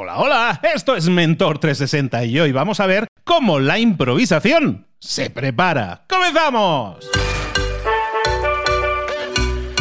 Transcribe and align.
Hola, 0.00 0.18
hola, 0.18 0.60
esto 0.76 0.94
es 0.94 1.08
Mentor 1.08 1.58
360 1.58 2.24
y 2.26 2.38
hoy 2.38 2.52
vamos 2.52 2.78
a 2.78 2.86
ver 2.86 3.08
cómo 3.24 3.58
la 3.58 3.80
improvisación 3.80 4.86
se 5.00 5.28
prepara. 5.28 6.04
¡Comenzamos! 6.08 7.10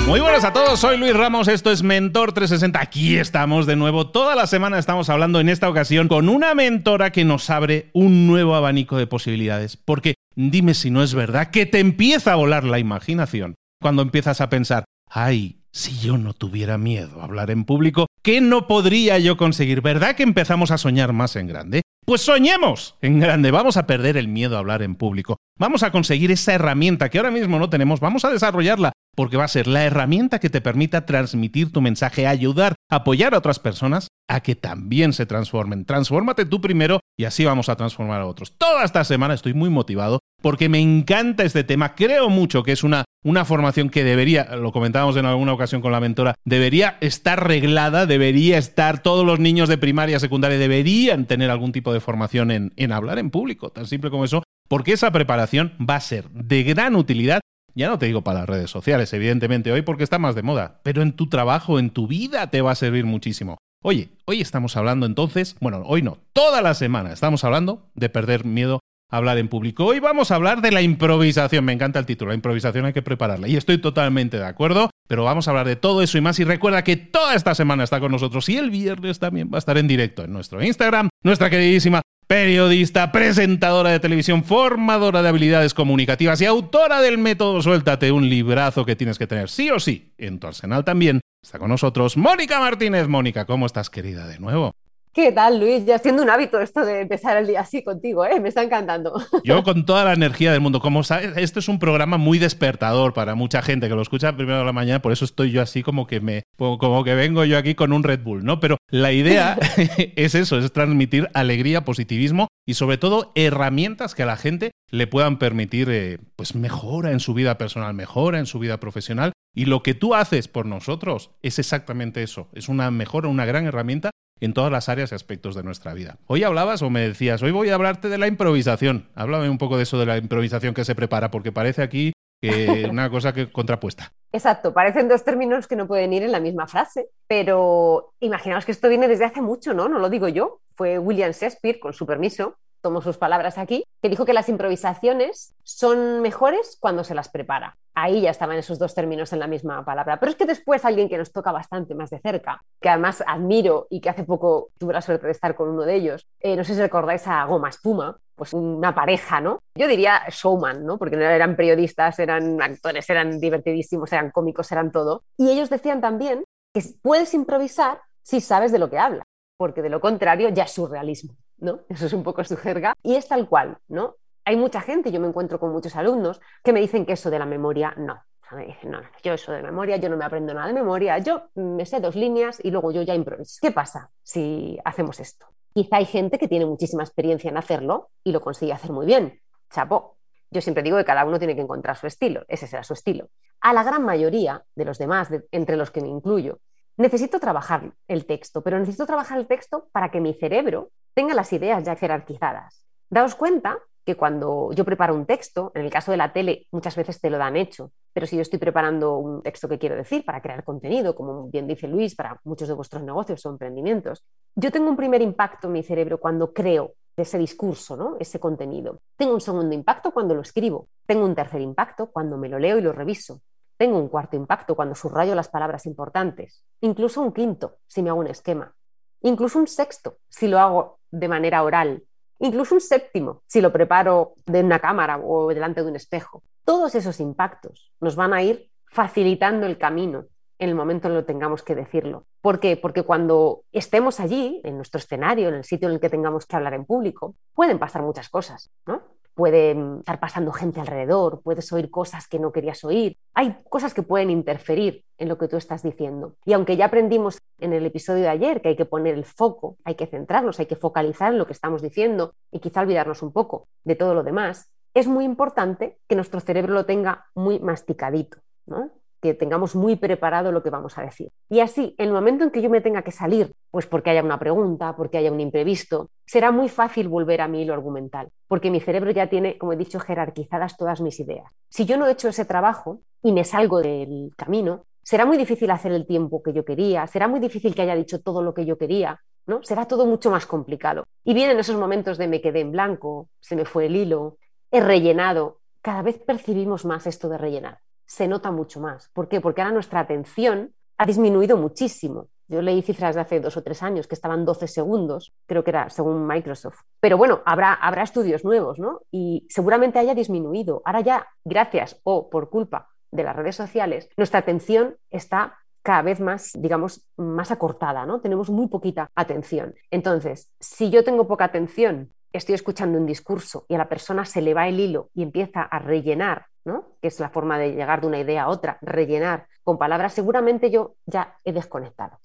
Muy 0.07 0.19
buenas 0.19 0.43
a 0.43 0.53
todos, 0.53 0.79
soy 0.79 0.97
Luis 0.97 1.15
Ramos, 1.15 1.47
esto 1.47 1.71
es 1.71 1.83
Mentor 1.83 2.33
360. 2.33 2.81
Aquí 2.81 3.17
estamos 3.17 3.67
de 3.67 3.75
nuevo. 3.75 4.09
Toda 4.09 4.33
la 4.33 4.47
semana 4.47 4.79
estamos 4.79 5.07
hablando 5.11 5.39
en 5.39 5.49
esta 5.49 5.69
ocasión 5.69 6.07
con 6.07 6.29
una 6.29 6.55
mentora 6.55 7.11
que 7.11 7.23
nos 7.23 7.51
abre 7.51 7.91
un 7.93 8.25
nuevo 8.25 8.55
abanico 8.55 8.97
de 8.97 9.05
posibilidades. 9.05 9.77
Porque 9.77 10.15
dime 10.35 10.73
si 10.73 10.89
no 10.89 11.03
es 11.03 11.13
verdad 11.13 11.51
que 11.51 11.67
te 11.67 11.77
empieza 11.79 12.31
a 12.31 12.37
volar 12.37 12.63
la 12.63 12.79
imaginación 12.79 13.53
cuando 13.79 14.01
empiezas 14.01 14.41
a 14.41 14.49
pensar, 14.49 14.85
ay, 15.07 15.57
si 15.71 15.95
yo 15.99 16.17
no 16.17 16.33
tuviera 16.33 16.79
miedo 16.79 17.21
a 17.21 17.25
hablar 17.25 17.51
en 17.51 17.63
público, 17.63 18.07
¿qué 18.27 18.41
no 18.41 18.67
podría 18.67 19.17
yo 19.19 19.37
conseguir? 19.37 19.79
¿Verdad 19.79 20.17
que 20.17 20.23
empezamos 20.23 20.71
a 20.71 20.77
soñar 20.77 21.13
más 21.13 21.37
en 21.37 21.47
grande? 21.47 21.83
Pues 22.05 22.19
soñemos 22.19 22.97
en 23.01 23.21
grande, 23.21 23.51
vamos 23.51 23.77
a 23.77 23.87
perder 23.87 24.17
el 24.17 24.27
miedo 24.27 24.57
a 24.57 24.59
hablar 24.59 24.81
en 24.81 24.95
público. 24.95 25.37
Vamos 25.57 25.81
a 25.81 25.93
conseguir 25.93 26.29
esa 26.29 26.53
herramienta 26.53 27.07
que 27.07 27.19
ahora 27.19 27.31
mismo 27.31 27.57
no 27.57 27.69
tenemos, 27.69 28.01
vamos 28.01 28.25
a 28.25 28.29
desarrollarla, 28.29 28.91
porque 29.15 29.37
va 29.37 29.45
a 29.45 29.47
ser 29.47 29.67
la 29.67 29.85
herramienta 29.85 30.39
que 30.39 30.49
te 30.49 30.59
permita 30.59 31.05
transmitir 31.05 31.71
tu 31.71 31.79
mensaje, 31.79 32.27
ayudar, 32.27 32.75
apoyar 32.91 33.33
a 33.33 33.37
otras 33.37 33.59
personas 33.59 34.09
a 34.27 34.41
que 34.41 34.55
también 34.55 35.13
se 35.13 35.25
transformen. 35.25 35.85
Transfórmate 35.85 36.45
tú 36.45 36.61
primero 36.61 36.99
y 37.17 37.25
así 37.25 37.45
vamos 37.45 37.69
a 37.69 37.75
transformar 37.75 38.21
a 38.21 38.25
otros. 38.25 38.53
Toda 38.57 38.83
esta 38.83 39.03
semana 39.03 39.33
estoy 39.33 39.53
muy 39.53 39.69
motivado 39.69 40.19
porque 40.41 40.69
me 40.69 40.79
encanta 40.79 41.43
este 41.43 41.63
tema. 41.63 41.95
Creo 41.95 42.29
mucho 42.29 42.63
que 42.63 42.71
es 42.71 42.83
una, 42.83 43.05
una 43.23 43.45
formación 43.45 43.89
que 43.89 44.03
debería, 44.03 44.55
lo 44.55 44.71
comentábamos 44.71 45.15
en 45.17 45.25
alguna 45.25 45.53
ocasión 45.53 45.81
con 45.81 45.91
la 45.91 45.99
mentora, 45.99 46.35
debería 46.45 46.97
estar 47.01 47.47
reglada, 47.47 48.05
debería 48.05 48.57
estar, 48.57 49.01
todos 49.01 49.25
los 49.25 49.39
niños 49.39 49.69
de 49.69 49.77
primaria, 49.77 50.19
secundaria 50.19 50.57
deberían 50.57 51.25
tener 51.25 51.49
algún 51.49 51.71
tipo 51.71 51.93
de 51.93 51.99
formación 51.99 52.51
en, 52.51 52.73
en 52.75 52.91
hablar 52.91 53.19
en 53.19 53.31
público, 53.31 53.71
tan 53.71 53.87
simple 53.87 54.09
como 54.11 54.25
eso, 54.25 54.43
porque 54.67 54.93
esa 54.93 55.11
preparación 55.11 55.73
va 55.79 55.95
a 55.95 56.01
ser 56.01 56.29
de 56.29 56.63
gran 56.63 56.95
utilidad 56.95 57.41
ya 57.77 57.89
no 57.89 57.99
te 57.99 58.07
digo 58.07 58.23
para 58.23 58.39
las 58.39 58.49
redes 58.49 58.71
sociales, 58.71 59.13
evidentemente, 59.13 59.71
hoy 59.71 59.83
porque 59.83 60.03
está 60.03 60.17
más 60.17 60.33
de 60.33 60.41
moda, 60.41 60.79
pero 60.81 61.03
en 61.03 61.11
tu 61.11 61.29
trabajo, 61.29 61.77
en 61.77 61.91
tu 61.91 62.07
vida 62.07 62.49
te 62.49 62.61
va 62.61 62.71
a 62.71 62.75
servir 62.75 63.05
muchísimo. 63.05 63.59
Oye, 63.83 64.09
hoy 64.25 64.41
estamos 64.41 64.75
hablando 64.75 65.05
entonces, 65.05 65.55
bueno, 65.59 65.83
hoy 65.85 66.01
no, 66.01 66.17
toda 66.33 66.61
la 66.63 66.73
semana 66.73 67.13
estamos 67.13 67.43
hablando 67.43 67.89
de 67.93 68.09
perder 68.09 68.43
miedo 68.43 68.79
a 69.11 69.17
hablar 69.17 69.37
en 69.37 69.49
público. 69.49 69.85
Hoy 69.85 69.99
vamos 69.99 70.31
a 70.31 70.35
hablar 70.35 70.61
de 70.61 70.71
la 70.71 70.81
improvisación, 70.81 71.63
me 71.63 71.73
encanta 71.73 71.99
el 71.99 72.07
título, 72.07 72.29
la 72.29 72.35
improvisación 72.35 72.85
hay 72.85 72.93
que 72.93 73.03
prepararla 73.03 73.47
y 73.47 73.55
estoy 73.55 73.77
totalmente 73.77 74.37
de 74.37 74.45
acuerdo, 74.45 74.89
pero 75.07 75.23
vamos 75.23 75.47
a 75.47 75.51
hablar 75.51 75.67
de 75.67 75.75
todo 75.75 76.01
eso 76.01 76.17
y 76.17 76.21
más 76.21 76.39
y 76.39 76.43
recuerda 76.43 76.83
que 76.83 76.97
toda 76.97 77.35
esta 77.35 77.53
semana 77.53 77.83
está 77.83 77.99
con 77.99 78.11
nosotros 78.11 78.49
y 78.49 78.57
el 78.57 78.71
viernes 78.71 79.19
también 79.19 79.49
va 79.53 79.57
a 79.57 79.59
estar 79.59 79.77
en 79.77 79.87
directo 79.87 80.23
en 80.23 80.33
nuestro 80.33 80.63
Instagram, 80.63 81.09
nuestra 81.23 81.51
queridísima 81.51 82.01
periodista, 82.25 83.11
presentadora 83.11 83.91
de 83.91 83.99
televisión, 83.99 84.43
formadora 84.43 85.21
de 85.21 85.29
habilidades 85.29 85.75
comunicativas 85.75 86.41
y 86.41 86.45
autora 86.45 86.99
del 86.99 87.19
método 87.19 87.61
Suéltate, 87.61 88.11
un 88.11 88.27
librazo 88.27 88.85
que 88.85 88.95
tienes 88.95 89.19
que 89.19 89.27
tener 89.27 89.49
sí 89.49 89.69
o 89.69 89.79
sí 89.79 90.13
en 90.17 90.39
tu 90.39 90.47
arsenal 90.47 90.83
también. 90.83 91.21
Está 91.41 91.59
con 91.59 91.69
nosotros 91.69 92.17
Mónica 92.17 92.59
Martínez. 92.59 93.07
Mónica, 93.07 93.45
¿cómo 93.45 93.65
estás 93.65 93.89
querida 93.89 94.27
de 94.27 94.39
nuevo? 94.39 94.73
¿Qué 95.17 95.31
tal, 95.31 95.59
Luis? 95.59 95.83
Ya 95.83 95.97
siendo 95.97 96.21
un 96.21 96.29
hábito 96.29 96.61
esto 96.61 96.85
de 96.85 97.01
empezar 97.01 97.37
el 97.37 97.47
día 97.47 97.61
así 97.61 97.83
contigo, 97.83 98.23
¿eh? 98.23 98.39
Me 98.39 98.49
está 98.49 98.61
encantando. 98.61 99.19
Yo 99.43 99.63
con 99.63 99.83
toda 99.83 100.05
la 100.05 100.13
energía 100.13 100.51
del 100.51 100.61
mundo. 100.61 100.79
Como 100.79 101.01
sabes, 101.01 101.33
este 101.37 101.59
es 101.59 101.67
un 101.69 101.79
programa 101.79 102.17
muy 102.17 102.37
despertador 102.37 103.13
para 103.13 103.33
mucha 103.33 103.63
gente 103.63 103.89
que 103.89 103.95
lo 103.95 104.03
escucha 104.03 104.35
primero 104.35 104.59
de 104.59 104.65
la 104.65 104.73
mañana, 104.73 105.01
por 105.01 105.11
eso 105.11 105.25
estoy 105.25 105.49
yo 105.49 105.63
así 105.63 105.81
como 105.81 106.05
que 106.05 106.19
me 106.19 106.43
como 106.57 107.03
que 107.03 107.15
vengo 107.15 107.45
yo 107.45 107.57
aquí 107.57 107.73
con 107.73 107.93
un 107.93 108.03
Red 108.03 108.21
Bull, 108.21 108.45
¿no? 108.45 108.59
Pero 108.59 108.77
la 108.91 109.11
idea 109.11 109.57
es 110.15 110.35
eso, 110.35 110.59
es 110.59 110.71
transmitir 110.71 111.29
alegría, 111.33 111.83
positivismo 111.83 112.47
y 112.67 112.75
sobre 112.75 112.99
todo 112.99 113.31
herramientas 113.33 114.13
que 114.13 114.21
a 114.21 114.27
la 114.27 114.37
gente 114.37 114.69
le 114.91 115.07
puedan 115.07 115.39
permitir 115.39 115.89
eh, 115.89 116.19
pues 116.35 116.53
mejora 116.53 117.11
en 117.11 117.19
su 117.19 117.33
vida 117.33 117.57
personal, 117.57 117.95
mejora 117.95 118.37
en 118.37 118.45
su 118.45 118.59
vida 118.59 118.79
profesional 118.79 119.31
y 119.57 119.65
lo 119.65 119.81
que 119.81 119.95
tú 119.95 120.13
haces 120.13 120.47
por 120.47 120.67
nosotros 120.67 121.31
es 121.41 121.57
exactamente 121.57 122.21
eso, 122.21 122.47
es 122.53 122.69
una 122.69 122.91
mejora, 122.91 123.27
una 123.27 123.43
gran 123.43 123.65
herramienta 123.65 124.11
en 124.39 124.53
todas 124.53 124.71
las 124.71 124.87
áreas 124.87 125.11
y 125.11 125.15
aspectos 125.15 125.55
de 125.55 125.63
nuestra 125.63 125.95
vida. 125.95 126.19
Hoy 126.27 126.43
hablabas 126.43 126.83
o 126.83 126.91
me 126.91 126.99
decías, 126.99 127.41
hoy 127.41 127.49
voy 127.49 127.69
a 127.69 127.73
hablarte 127.73 128.07
de 128.07 128.19
la 128.19 128.27
improvisación. 128.27 129.09
Háblame 129.15 129.49
un 129.49 129.57
poco 129.57 129.77
de 129.77 129.83
eso 129.83 129.97
de 129.97 130.05
la 130.05 130.19
improvisación 130.19 130.75
que 130.75 130.85
se 130.85 130.93
prepara, 130.93 131.31
porque 131.31 131.51
parece 131.51 131.81
aquí 131.81 132.13
que 132.39 132.85
una 132.91 133.09
cosa 133.09 133.33
que 133.33 133.51
contrapuesta. 133.51 134.13
Exacto, 134.31 134.75
parecen 134.75 135.07
dos 135.07 135.23
términos 135.23 135.65
que 135.65 135.75
no 135.75 135.87
pueden 135.87 136.13
ir 136.13 136.21
en 136.21 136.33
la 136.33 136.39
misma 136.39 136.67
frase, 136.67 137.09
pero 137.25 138.13
imaginaos 138.19 138.63
que 138.63 138.73
esto 138.73 138.89
viene 138.89 139.07
desde 139.07 139.25
hace 139.25 139.41
mucho, 139.41 139.73
¿no? 139.73 139.89
No 139.89 139.97
lo 139.97 140.11
digo 140.11 140.27
yo, 140.27 140.61
fue 140.75 140.99
William 140.99 141.31
Shakespeare, 141.31 141.79
con 141.79 141.93
su 141.93 142.05
permiso, 142.05 142.57
tomo 142.81 143.01
sus 143.01 143.17
palabras 143.17 143.57
aquí, 143.57 143.83
que 144.01 144.09
dijo 144.09 144.25
que 144.25 144.33
las 144.33 144.49
improvisaciones 144.49 145.55
son 145.63 146.21
mejores 146.21 146.77
cuando 146.79 147.03
se 147.03 147.15
las 147.15 147.29
prepara. 147.29 147.77
Ahí 147.95 148.21
ya 148.21 148.29
estaban 148.29 148.57
esos 148.57 148.79
dos 148.79 148.93
términos 148.93 149.33
en 149.33 149.39
la 149.39 149.47
misma 149.47 149.83
palabra. 149.83 150.19
Pero 150.19 150.31
es 150.31 150.35
que 150.35 150.45
después 150.45 150.85
alguien 150.85 151.09
que 151.09 151.17
nos 151.17 151.31
toca 151.31 151.51
bastante 151.51 151.95
más 151.95 152.09
de 152.09 152.19
cerca, 152.19 152.63
que 152.79 152.89
además 152.89 153.23
admiro 153.25 153.87
y 153.89 154.01
que 154.01 154.09
hace 154.09 154.23
poco 154.23 154.69
tuve 154.77 154.93
la 154.93 155.01
suerte 155.01 155.25
de 155.25 155.31
estar 155.31 155.55
con 155.55 155.69
uno 155.69 155.83
de 155.83 155.95
ellos, 155.95 156.27
eh, 156.39 156.55
no 156.55 156.63
sé 156.63 156.75
si 156.75 156.81
recordáis 156.81 157.27
a 157.27 157.43
Goma 157.45 157.69
Espuma, 157.69 158.17
pues 158.35 158.53
una 158.53 158.93
pareja, 158.93 159.41
¿no? 159.41 159.59
Yo 159.75 159.87
diría 159.87 160.21
showman, 160.29 160.85
¿no? 160.85 160.99
Porque 160.99 161.17
no 161.17 161.23
eran 161.23 161.55
periodistas, 161.55 162.19
eran 162.19 162.61
actores, 162.61 163.09
eran 163.09 163.39
divertidísimos, 163.39 164.13
eran 164.13 164.29
cómicos, 164.29 164.71
eran 164.71 164.91
todo. 164.91 165.23
Y 165.37 165.49
ellos 165.49 165.71
decían 165.71 166.01
también 166.01 166.43
que 166.73 166.83
puedes 167.01 167.33
improvisar 167.33 167.99
si 168.21 168.39
sabes 168.39 168.71
de 168.71 168.77
lo 168.77 168.89
que 168.89 168.99
hablas, 168.99 169.25
porque 169.57 169.81
de 169.81 169.89
lo 169.89 169.99
contrario 169.99 170.49
ya 170.49 170.63
es 170.63 170.71
surrealismo. 170.71 171.35
¿No? 171.59 171.81
Eso 171.89 172.05
es 172.05 172.13
un 172.13 172.23
poco 172.23 172.43
su 172.43 172.57
jerga. 172.57 172.93
Y 173.03 173.15
es 173.15 173.27
tal 173.27 173.47
cual, 173.47 173.77
¿no? 173.87 174.15
Hay 174.45 174.55
mucha 174.55 174.81
gente, 174.81 175.11
yo 175.11 175.19
me 175.19 175.27
encuentro 175.27 175.59
con 175.59 175.71
muchos 175.71 175.95
alumnos 175.95 176.39
que 176.63 176.71
me 176.71 176.79
dicen 176.79 177.05
que 177.05 177.11
eso 177.13 177.29
de 177.29 177.37
la 177.37 177.45
memoria, 177.45 177.93
no. 177.97 178.23
me 178.53 178.67
dicen, 178.67 178.91
no, 178.91 179.01
yo 179.21 179.33
eso 179.33 179.51
de 179.51 179.61
memoria, 179.61 179.97
yo 179.97 180.07
no 180.07 180.15
me 180.15 180.23
aprendo 180.23 180.53
nada 180.53 180.67
de 180.67 180.73
memoria, 180.73 181.17
yo 181.17 181.49
me 181.55 181.85
sé 181.85 181.99
dos 181.99 182.15
líneas 182.15 182.61
y 182.63 182.71
luego 182.71 182.93
yo 182.93 183.01
ya 183.01 183.13
improviso. 183.13 183.57
¿Qué 183.61 183.71
pasa 183.71 184.09
si 184.23 184.79
hacemos 184.85 185.19
esto? 185.19 185.47
Quizá 185.73 185.97
hay 185.97 186.05
gente 186.05 186.39
que 186.39 186.47
tiene 186.47 186.65
muchísima 186.65 187.03
experiencia 187.03 187.49
en 187.49 187.57
hacerlo 187.57 188.09
y 188.23 188.31
lo 188.31 188.39
consigue 188.39 188.71
hacer 188.71 188.91
muy 188.91 189.05
bien. 189.05 189.41
Chapo. 189.69 190.15
Yo 190.49 190.61
siempre 190.61 190.81
digo 190.81 190.95
que 190.95 191.03
cada 191.03 191.25
uno 191.25 191.39
tiene 191.39 191.53
que 191.53 191.61
encontrar 191.61 191.97
su 191.97 192.07
estilo, 192.07 192.45
ese 192.47 192.67
será 192.67 192.83
su 192.83 192.93
estilo. 192.93 193.27
A 193.59 193.73
la 193.73 193.83
gran 193.83 194.03
mayoría 194.05 194.63
de 194.75 194.85
los 194.85 194.97
demás, 194.97 195.29
entre 195.51 195.75
los 195.75 195.91
que 195.91 195.99
me 195.99 196.07
incluyo, 196.07 196.59
necesito 196.97 197.39
trabajar 197.39 197.91
el 198.07 198.25
texto, 198.25 198.61
pero 198.61 198.79
necesito 198.79 199.05
trabajar 199.05 199.37
el 199.37 199.47
texto 199.47 199.87
para 199.91 200.09
que 200.09 200.19
mi 200.19 200.33
cerebro 200.33 200.89
tenga 201.13 201.33
las 201.33 201.53
ideas 201.53 201.83
ya 201.83 201.95
jerarquizadas. 201.95 202.85
Daos 203.09 203.35
cuenta 203.35 203.77
que 204.05 204.15
cuando 204.15 204.71
yo 204.73 204.85
preparo 204.85 205.13
un 205.13 205.25
texto, 205.25 205.71
en 205.75 205.83
el 205.83 205.91
caso 205.91 206.11
de 206.11 206.17
la 206.17 206.31
tele 206.31 206.67
muchas 206.71 206.95
veces 206.95 207.19
te 207.19 207.29
lo 207.29 207.37
dan 207.37 207.57
hecho, 207.57 207.91
pero 208.13 208.25
si 208.25 208.35
yo 208.35 208.41
estoy 208.41 208.57
preparando 208.57 209.17
un 209.17 209.43
texto 209.43 209.67
que 209.67 209.77
quiero 209.77 209.95
decir 209.95 210.23
para 210.25 210.41
crear 210.41 210.63
contenido, 210.63 211.13
como 211.13 211.47
bien 211.49 211.67
dice 211.67 211.87
Luis, 211.87 212.15
para 212.15 212.39
muchos 212.43 212.67
de 212.67 212.73
vuestros 212.73 213.03
negocios 213.03 213.45
o 213.45 213.49
emprendimientos, 213.49 214.23
yo 214.55 214.71
tengo 214.71 214.89
un 214.89 214.95
primer 214.95 215.21
impacto 215.21 215.67
en 215.67 215.73
mi 215.73 215.83
cerebro 215.83 216.19
cuando 216.19 216.53
creo 216.53 216.93
ese 217.17 217.37
discurso, 217.37 217.97
¿no? 217.97 218.15
ese 218.19 218.39
contenido. 218.39 219.01
Tengo 219.17 219.33
un 219.33 219.41
segundo 219.41 219.73
impacto 219.73 220.11
cuando 220.11 220.35
lo 220.35 220.41
escribo. 220.41 220.87
Tengo 221.05 221.25
un 221.25 221.35
tercer 221.35 221.61
impacto 221.61 222.11
cuando 222.11 222.37
me 222.37 222.47
lo 222.47 222.59
leo 222.59 222.77
y 222.77 222.81
lo 222.81 222.93
reviso. 222.93 223.41
Tengo 223.77 223.99
un 223.99 224.09
cuarto 224.09 224.35
impacto 224.35 224.75
cuando 224.75 224.95
subrayo 224.95 225.35
las 225.35 225.49
palabras 225.49 225.85
importantes, 225.85 226.63
incluso 226.81 227.21
un 227.21 227.31
quinto 227.31 227.77
si 227.87 228.01
me 228.01 228.09
hago 228.09 228.19
un 228.19 228.27
esquema, 228.27 228.73
incluso 229.21 229.59
un 229.59 229.67
sexto 229.67 230.17
si 230.29 230.47
lo 230.47 230.59
hago 230.59 230.99
de 231.11 231.27
manera 231.27 231.63
oral, 231.63 232.03
incluso 232.39 232.75
un 232.75 232.81
séptimo 232.81 233.43
si 233.45 233.61
lo 233.61 233.71
preparo 233.71 234.33
de 234.45 234.63
una 234.63 234.79
cámara 234.79 235.19
o 235.23 235.49
delante 235.49 235.83
de 235.83 235.89
un 235.89 235.95
espejo. 235.95 236.43
Todos 236.65 236.95
esos 236.95 237.19
impactos 237.19 237.93
nos 238.01 238.15
van 238.15 238.33
a 238.33 238.41
ir 238.41 238.69
facilitando 238.89 239.67
el 239.67 239.77
camino 239.77 240.25
en 240.59 240.69
el 240.69 240.75
momento 240.75 241.07
en 241.07 241.15
que 241.15 241.23
tengamos 241.23 241.61
que 241.61 241.75
decirlo. 241.75 242.25
¿Por 242.41 242.59
qué? 242.59 242.77
Porque 242.77 243.03
cuando 243.03 243.63
estemos 243.71 244.19
allí, 244.19 244.59
en 244.63 244.75
nuestro 244.75 244.97
escenario, 244.97 245.49
en 245.49 245.55
el 245.55 245.63
sitio 245.63 245.87
en 245.87 245.95
el 245.95 245.99
que 245.99 246.09
tengamos 246.09 246.45
que 246.45 246.55
hablar 246.55 246.73
en 246.73 246.85
público, 246.85 247.35
pueden 247.53 247.77
pasar 247.77 248.01
muchas 248.01 248.29
cosas, 248.29 248.71
¿no? 248.87 249.03
Puede 249.37 249.75
mm, 249.75 249.99
estar 249.99 250.19
pasando 250.19 250.51
gente 250.51 250.81
alrededor, 250.81 251.41
puedes 251.43 251.71
oír 251.71 251.91
cosas 251.91 252.27
que 252.27 252.39
no 252.39 252.51
querías 252.51 252.83
oír. 252.83 253.17
Hay 253.35 253.55
cosas 253.69 253.93
que 253.93 254.01
pueden 254.01 254.31
interferir 254.31 255.05
en 255.19 255.29
lo 255.29 255.37
que 255.37 255.47
tú 255.47 255.57
estás 255.57 255.83
diciendo. 255.83 256.35
Y 256.43 256.53
aunque 256.53 256.75
ya 256.75 256.85
aprendimos 256.85 257.37
en 257.59 257.71
el 257.71 257.85
episodio 257.85 258.23
de 258.23 258.29
ayer 258.29 258.61
que 258.61 258.69
hay 258.69 258.75
que 258.75 258.85
poner 258.85 259.13
el 259.13 259.25
foco, 259.25 259.77
hay 259.85 259.93
que 259.93 260.07
centrarnos, 260.07 260.59
hay 260.59 260.65
que 260.65 260.75
focalizar 260.75 261.31
en 261.31 261.37
lo 261.37 261.45
que 261.45 261.53
estamos 261.53 261.83
diciendo 261.83 262.33
y 262.51 262.59
quizá 262.59 262.81
olvidarnos 262.81 263.21
un 263.21 263.31
poco 263.31 263.67
de 263.83 263.95
todo 263.95 264.15
lo 264.15 264.23
demás, 264.23 264.71
es 264.95 265.07
muy 265.07 265.23
importante 265.23 265.99
que 266.07 266.15
nuestro 266.15 266.39
cerebro 266.39 266.73
lo 266.73 266.85
tenga 266.87 267.27
muy 267.35 267.59
masticadito. 267.59 268.39
¿no? 268.65 268.91
que 269.21 269.33
tengamos 269.33 269.75
muy 269.75 269.95
preparado 269.95 270.51
lo 270.51 270.61
que 270.61 270.69
vamos 270.69 270.97
a 270.97 271.01
decir. 271.01 271.31
Y 271.49 271.59
así, 271.59 271.95
en 271.97 272.07
el 272.07 272.13
momento 272.13 272.43
en 272.43 272.51
que 272.51 272.61
yo 272.61 272.69
me 272.69 272.81
tenga 272.81 273.01
que 273.01 273.11
salir, 273.11 273.51
pues 273.71 273.85
porque 273.85 274.09
haya 274.09 274.23
una 274.23 274.39
pregunta, 274.39 274.95
porque 274.95 275.17
haya 275.17 275.31
un 275.31 275.39
imprevisto, 275.39 276.09
será 276.25 276.51
muy 276.51 276.69
fácil 276.69 277.07
volver 277.07 277.41
a 277.41 277.47
mi 277.47 277.61
hilo 277.61 277.73
argumental, 277.73 278.29
porque 278.47 278.71
mi 278.71 278.79
cerebro 278.79 279.11
ya 279.11 279.27
tiene, 279.27 279.57
como 279.57 279.73
he 279.73 279.77
dicho, 279.77 279.99
jerarquizadas 279.99 280.77
todas 280.77 281.01
mis 281.01 281.19
ideas. 281.19 281.51
Si 281.69 281.85
yo 281.85 281.97
no 281.97 282.07
he 282.07 282.11
hecho 282.11 282.29
ese 282.29 282.45
trabajo 282.45 283.01
y 283.21 283.31
me 283.31 283.43
salgo 283.43 283.81
del 283.81 284.31
camino, 284.35 284.85
será 285.03 285.25
muy 285.25 285.37
difícil 285.37 285.71
hacer 285.71 285.91
el 285.91 286.05
tiempo 286.05 286.41
que 286.43 286.53
yo 286.53 286.65
quería, 286.65 287.07
será 287.07 287.27
muy 287.27 287.39
difícil 287.39 287.73
que 287.73 287.81
haya 287.81 287.95
dicho 287.95 288.21
todo 288.21 288.41
lo 288.41 288.53
que 288.53 288.65
yo 288.65 288.77
quería, 288.77 289.21
¿no? 289.45 289.63
Será 289.63 289.85
todo 289.85 290.05
mucho 290.05 290.29
más 290.29 290.45
complicado. 290.45 291.05
Y 291.23 291.33
vienen 291.33 291.59
esos 291.59 291.77
momentos 291.77 292.17
de 292.17 292.27
me 292.27 292.41
quedé 292.41 292.59
en 292.59 292.71
blanco, 292.71 293.29
se 293.39 293.55
me 293.55 293.65
fue 293.65 293.85
el 293.85 293.95
hilo, 293.95 294.37
he 294.71 294.81
rellenado. 294.81 295.59
Cada 295.81 296.01
vez 296.01 296.17
percibimos 296.19 296.83
más 296.85 297.07
esto 297.07 297.29
de 297.29 297.37
rellenar. 297.37 297.79
Se 298.05 298.27
nota 298.27 298.51
mucho 298.51 298.79
más. 298.79 299.09
¿Por 299.13 299.27
qué? 299.29 299.39
Porque 299.39 299.61
ahora 299.61 299.73
nuestra 299.73 300.01
atención 300.01 300.73
ha 300.97 301.05
disminuido 301.05 301.57
muchísimo. 301.57 302.27
Yo 302.47 302.61
leí 302.61 302.81
cifras 302.81 303.15
de 303.15 303.21
hace 303.21 303.39
dos 303.39 303.57
o 303.57 303.63
tres 303.63 303.83
años 303.83 304.07
que 304.07 304.15
estaban 304.15 304.45
12 304.45 304.67
segundos, 304.67 305.33
creo 305.45 305.63
que 305.63 305.71
era 305.71 305.89
según 305.89 306.25
Microsoft. 306.25 306.79
Pero 306.99 307.17
bueno, 307.17 307.41
habrá, 307.45 307.73
habrá 307.73 308.03
estudios 308.03 308.45
nuevos, 308.45 308.79
¿no? 308.79 309.01
Y 309.11 309.45
seguramente 309.49 309.99
haya 309.99 310.15
disminuido. 310.15 310.81
Ahora 310.85 311.01
ya, 311.01 311.27
gracias 311.43 311.99
o 312.03 312.29
por 312.29 312.49
culpa 312.49 312.89
de 313.11 313.23
las 313.23 313.35
redes 313.35 313.55
sociales, 313.55 314.09
nuestra 314.17 314.39
atención 314.39 314.95
está 315.09 315.57
cada 315.81 316.01
vez 316.01 316.19
más, 316.19 316.51
digamos, 316.57 317.07
más 317.15 317.51
acortada, 317.51 318.05
¿no? 318.05 318.19
Tenemos 318.19 318.49
muy 318.49 318.67
poquita 318.67 319.09
atención. 319.15 319.73
Entonces, 319.89 320.51
si 320.59 320.89
yo 320.89 321.03
tengo 321.03 321.27
poca 321.27 321.45
atención, 321.45 322.11
estoy 322.33 322.55
escuchando 322.55 322.97
un 322.97 323.05
discurso 323.05 323.65
y 323.69 323.75
a 323.75 323.77
la 323.77 323.89
persona 323.89 324.25
se 324.25 324.41
le 324.41 324.53
va 324.53 324.67
el 324.67 324.79
hilo 324.79 325.09
y 325.13 325.23
empieza 325.23 325.61
a 325.61 325.79
rellenar, 325.79 326.47
¿no? 326.65 326.97
Que 327.01 327.07
es 327.07 327.19
la 327.19 327.29
forma 327.29 327.57
de 327.57 327.71
llegar 327.71 328.01
de 328.01 328.07
una 328.07 328.19
idea 328.19 328.43
a 328.43 328.49
otra, 328.49 328.77
rellenar 328.81 329.47
con 329.63 329.77
palabras, 329.77 330.13
seguramente 330.13 330.69
yo 330.71 330.95
ya 331.05 331.37
he 331.43 331.53
desconectado. 331.53 332.19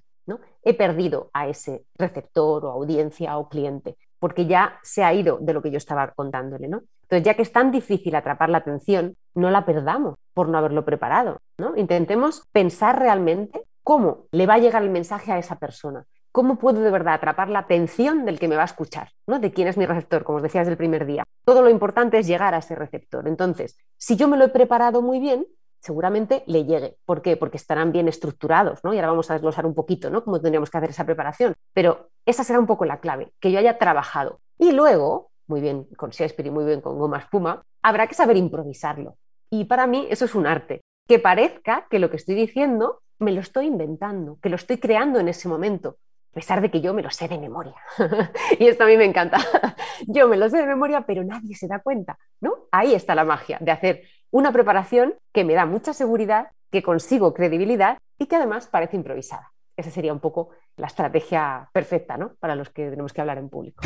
He 0.62 0.74
perdido 0.74 1.30
a 1.32 1.48
ese 1.48 1.84
receptor 1.96 2.64
o 2.64 2.70
audiencia 2.70 3.36
o 3.38 3.48
cliente, 3.48 3.96
porque 4.18 4.46
ya 4.46 4.78
se 4.82 5.02
ha 5.02 5.12
ido 5.12 5.38
de 5.40 5.52
lo 5.52 5.62
que 5.62 5.70
yo 5.70 5.78
estaba 5.78 6.12
contándole, 6.12 6.68
¿no? 6.68 6.82
Entonces, 7.02 7.24
ya 7.24 7.34
que 7.34 7.42
es 7.42 7.52
tan 7.52 7.70
difícil 7.70 8.14
atrapar 8.14 8.48
la 8.48 8.58
atención, 8.58 9.16
no 9.34 9.50
la 9.50 9.66
perdamos 9.66 10.16
por 10.32 10.48
no 10.48 10.58
haberlo 10.58 10.84
preparado, 10.84 11.40
¿no? 11.58 11.76
Intentemos 11.76 12.46
pensar 12.52 12.98
realmente 12.98 13.62
cómo 13.82 14.26
le 14.30 14.46
va 14.46 14.54
a 14.54 14.58
llegar 14.58 14.82
el 14.82 14.90
mensaje 14.90 15.32
a 15.32 15.38
esa 15.38 15.56
persona. 15.56 16.04
¿Cómo 16.30 16.56
puedo 16.56 16.80
de 16.80 16.90
verdad 16.90 17.14
atrapar 17.14 17.50
la 17.50 17.58
atención 17.58 18.24
del 18.24 18.38
que 18.38 18.48
me 18.48 18.56
va 18.56 18.62
a 18.62 18.66
escuchar? 18.66 19.10
¿no? 19.26 19.38
De 19.38 19.52
quién 19.52 19.68
es 19.68 19.76
mi 19.76 19.84
receptor, 19.84 20.24
como 20.24 20.36
os 20.36 20.42
decía 20.42 20.62
desde 20.62 20.72
el 20.72 20.78
primer 20.78 21.04
día. 21.04 21.24
Todo 21.44 21.60
lo 21.60 21.68
importante 21.68 22.18
es 22.18 22.26
llegar 22.26 22.54
a 22.54 22.58
ese 22.58 22.74
receptor. 22.74 23.28
Entonces, 23.28 23.76
si 23.98 24.16
yo 24.16 24.28
me 24.28 24.38
lo 24.38 24.46
he 24.46 24.48
preparado 24.48 25.02
muy 25.02 25.20
bien, 25.20 25.46
seguramente 25.82 26.44
le 26.46 26.64
llegue. 26.64 26.96
¿Por 27.04 27.22
qué? 27.22 27.36
Porque 27.36 27.56
estarán 27.56 27.90
bien 27.92 28.06
estructurados, 28.06 28.82
¿no? 28.84 28.94
Y 28.94 28.98
ahora 28.98 29.08
vamos 29.08 29.30
a 29.30 29.34
desglosar 29.34 29.66
un 29.66 29.74
poquito, 29.74 30.10
¿no? 30.10 30.24
Cómo 30.24 30.40
tendríamos 30.40 30.70
que 30.70 30.78
hacer 30.78 30.90
esa 30.90 31.04
preparación. 31.04 31.54
Pero 31.74 32.10
esa 32.24 32.44
será 32.44 32.60
un 32.60 32.66
poco 32.66 32.84
la 32.84 33.00
clave, 33.00 33.32
que 33.40 33.50
yo 33.50 33.58
haya 33.58 33.78
trabajado. 33.78 34.40
Y 34.58 34.72
luego, 34.72 35.30
muy 35.48 35.60
bien 35.60 35.84
con 35.96 36.10
Shakespeare 36.10 36.46
y 36.46 36.50
muy 36.50 36.64
bien 36.64 36.80
con 36.80 36.98
Goma 36.98 37.18
Espuma, 37.18 37.64
habrá 37.82 38.06
que 38.06 38.14
saber 38.14 38.36
improvisarlo. 38.36 39.16
Y 39.50 39.64
para 39.64 39.88
mí 39.88 40.06
eso 40.08 40.24
es 40.24 40.34
un 40.36 40.46
arte. 40.46 40.82
Que 41.08 41.18
parezca 41.18 41.86
que 41.90 41.98
lo 41.98 42.10
que 42.10 42.16
estoy 42.16 42.36
diciendo 42.36 43.02
me 43.18 43.32
lo 43.32 43.40
estoy 43.40 43.66
inventando, 43.66 44.38
que 44.40 44.48
lo 44.48 44.56
estoy 44.56 44.78
creando 44.78 45.18
en 45.18 45.28
ese 45.28 45.48
momento, 45.48 45.96
a 46.30 46.34
pesar 46.34 46.60
de 46.60 46.70
que 46.70 46.80
yo 46.80 46.94
me 46.94 47.02
lo 47.02 47.10
sé 47.10 47.26
de 47.26 47.38
memoria. 47.38 47.74
y 48.58 48.66
esto 48.66 48.84
a 48.84 48.86
mí 48.86 48.96
me 48.96 49.04
encanta. 49.04 49.38
yo 50.06 50.28
me 50.28 50.36
lo 50.36 50.48
sé 50.48 50.58
de 50.58 50.66
memoria, 50.66 51.02
pero 51.02 51.24
nadie 51.24 51.56
se 51.56 51.66
da 51.66 51.80
cuenta, 51.80 52.18
¿no? 52.40 52.68
Ahí 52.70 52.94
está 52.94 53.16
la 53.16 53.24
magia 53.24 53.58
de 53.60 53.72
hacer 53.72 54.02
una 54.32 54.50
preparación 54.50 55.14
que 55.32 55.44
me 55.44 55.52
da 55.52 55.66
mucha 55.66 55.92
seguridad, 55.92 56.48
que 56.72 56.82
consigo 56.82 57.34
credibilidad 57.34 57.98
y 58.18 58.26
que 58.26 58.36
además 58.36 58.66
parece 58.66 58.96
improvisada. 58.96 59.52
Esa 59.76 59.90
sería 59.90 60.12
un 60.12 60.20
poco 60.20 60.48
la 60.76 60.86
estrategia 60.86 61.68
perfecta 61.72 62.16
¿no? 62.16 62.34
para 62.40 62.56
los 62.56 62.70
que 62.70 62.88
tenemos 62.88 63.12
que 63.12 63.20
hablar 63.20 63.38
en 63.38 63.50
público. 63.50 63.82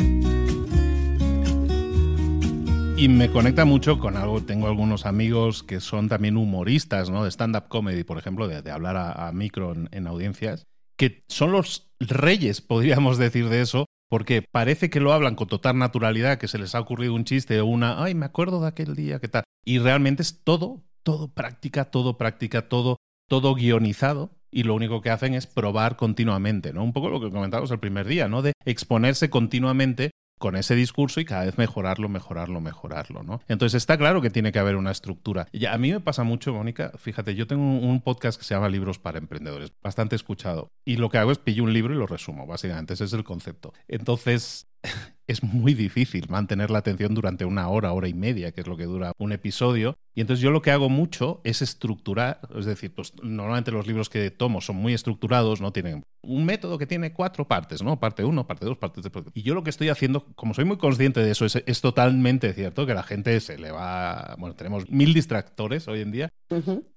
Y 2.97 3.09
me 3.09 3.29
conecta 3.29 3.65
mucho 3.65 3.99
con 3.99 4.17
algo, 4.17 4.41
tengo 4.41 4.67
algunos 4.67 5.05
amigos 5.05 5.61
que 5.63 5.81
son 5.81 6.09
también 6.09 6.35
humoristas, 6.35 7.11
¿no? 7.11 7.23
De 7.23 7.29
stand-up 7.29 7.67
comedy, 7.67 8.03
por 8.03 8.17
ejemplo, 8.17 8.47
de, 8.47 8.71
hablar 8.71 8.97
a, 8.97 9.31
micro 9.33 9.73
en, 9.91 10.07
audiencias, 10.07 10.65
que 10.97 11.23
son 11.27 11.51
los 11.51 11.91
reyes, 11.99 12.61
podríamos 12.61 13.19
decir 13.19 13.49
de 13.49 13.61
eso, 13.61 13.85
porque 14.09 14.41
parece 14.41 14.89
que 14.89 14.99
lo 14.99 15.13
hablan 15.13 15.35
con 15.35 15.47
total 15.47 15.77
naturalidad, 15.77 16.37
que 16.37 16.47
se 16.47 16.57
les 16.57 16.75
ha 16.75 16.79
ocurrido 16.79 17.13
un 17.13 17.25
chiste 17.25 17.59
o 17.59 17.65
una, 17.65 18.03
ay, 18.03 18.15
me 18.15 18.25
acuerdo 18.25 18.61
de 18.61 18.67
aquel 18.67 18.95
día, 18.95 19.19
¿qué 19.19 19.27
tal? 19.27 19.43
Y 19.65 19.79
realmente 19.79 20.21
es 20.21 20.43
todo, 20.43 20.83
todo 21.03 21.33
práctica, 21.33 21.85
todo 21.85 22.17
práctica, 22.17 22.69
todo, 22.69 22.97
todo 23.27 23.53
guionizado. 23.55 24.31
Y 24.49 24.63
lo 24.63 24.75
único 24.75 25.01
que 25.01 25.09
hacen 25.09 25.33
es 25.33 25.45
probar 25.45 25.97
continuamente, 25.97 26.71
¿no? 26.71 26.83
Un 26.83 26.93
poco 26.93 27.09
lo 27.09 27.19
que 27.19 27.29
comentábamos 27.29 27.69
el 27.71 27.79
primer 27.79 28.07
día, 28.07 28.29
¿no? 28.29 28.41
De 28.41 28.53
exponerse 28.65 29.29
continuamente 29.29 30.11
con 30.37 30.55
ese 30.55 30.75
discurso 30.75 31.19
y 31.19 31.25
cada 31.25 31.45
vez 31.45 31.57
mejorarlo, 31.57 32.09
mejorarlo, 32.09 32.61
mejorarlo, 32.61 33.23
¿no? 33.23 33.41
Entonces 33.47 33.75
está 33.75 33.97
claro 33.97 34.21
que 34.21 34.29
tiene 34.29 34.51
que 34.51 34.59
haber 34.59 34.75
una 34.75 34.91
estructura. 34.91 35.47
Y 35.51 35.65
a 35.65 35.77
mí 35.77 35.91
me 35.91 35.99
pasa 35.99 36.23
mucho, 36.23 36.53
Mónica, 36.53 36.91
fíjate, 36.97 37.35
yo 37.35 37.47
tengo 37.47 37.63
un 37.63 38.01
podcast 38.01 38.39
que 38.39 38.45
se 38.45 38.53
llama 38.53 38.69
Libros 38.69 38.99
para 38.99 39.17
Emprendedores, 39.17 39.71
bastante 39.81 40.15
escuchado, 40.15 40.71
y 40.85 40.97
lo 40.97 41.09
que 41.09 41.17
hago 41.17 41.31
es 41.31 41.37
pillo 41.37 41.63
un 41.63 41.73
libro 41.73 41.93
y 41.93 41.97
lo 41.97 42.07
resumo, 42.07 42.45
básicamente, 42.45 42.93
ese 42.93 43.05
es 43.05 43.13
el 43.13 43.23
concepto. 43.23 43.73
Entonces, 43.87 44.67
es 45.27 45.43
muy 45.43 45.73
difícil 45.73 46.25
mantener 46.29 46.71
la 46.71 46.79
atención 46.79 47.13
durante 47.13 47.43
una 47.43 47.67
hora, 47.67 47.91
hora 47.91 48.07
y 48.07 48.13
media, 48.13 48.53
que 48.53 48.61
es 48.61 48.67
lo 48.67 48.77
que 48.77 48.85
dura 48.85 49.11
un 49.17 49.33
episodio. 49.33 49.97
Y 50.15 50.21
entonces 50.21 50.41
yo 50.41 50.51
lo 50.51 50.61
que 50.61 50.71
hago 50.71 50.89
mucho 50.89 51.41
es 51.43 51.61
estructurar, 51.61 52.39
es 52.55 52.65
decir, 52.65 52.93
pues 52.95 53.13
normalmente 53.21 53.71
los 53.71 53.85
libros 53.85 54.09
que 54.09 54.31
tomo 54.31 54.61
son 54.61 54.77
muy 54.77 54.93
estructurados, 54.93 55.59
¿no? 55.59 55.71
Tienen 55.71 56.03
un 56.23 56.45
método 56.45 56.77
que 56.77 56.87
tiene 56.87 57.13
cuatro 57.13 57.47
partes, 57.47 57.83
¿no? 57.83 57.99
Parte 57.99 58.23
uno, 58.23 58.47
parte 58.47 58.65
dos, 58.65 58.77
parte 58.77 59.01
tres. 59.01 59.25
Y 59.33 59.43
yo 59.43 59.53
lo 59.53 59.63
que 59.63 59.69
estoy 59.69 59.89
haciendo, 59.89 60.25
como 60.35 60.53
soy 60.53 60.65
muy 60.65 60.77
consciente 60.77 61.19
de 61.19 61.31
eso, 61.31 61.45
es, 61.45 61.81
totalmente 61.81 62.53
cierto 62.53 62.85
que 62.85 62.93
la 62.93 63.03
gente 63.03 63.39
se 63.39 63.57
le 63.57 63.71
va... 63.71 64.35
Bueno, 64.39 64.55
tenemos 64.55 64.89
mil 64.89 65.13
distractores 65.13 65.87
hoy 65.87 66.01
en 66.01 66.11
día. 66.11 66.29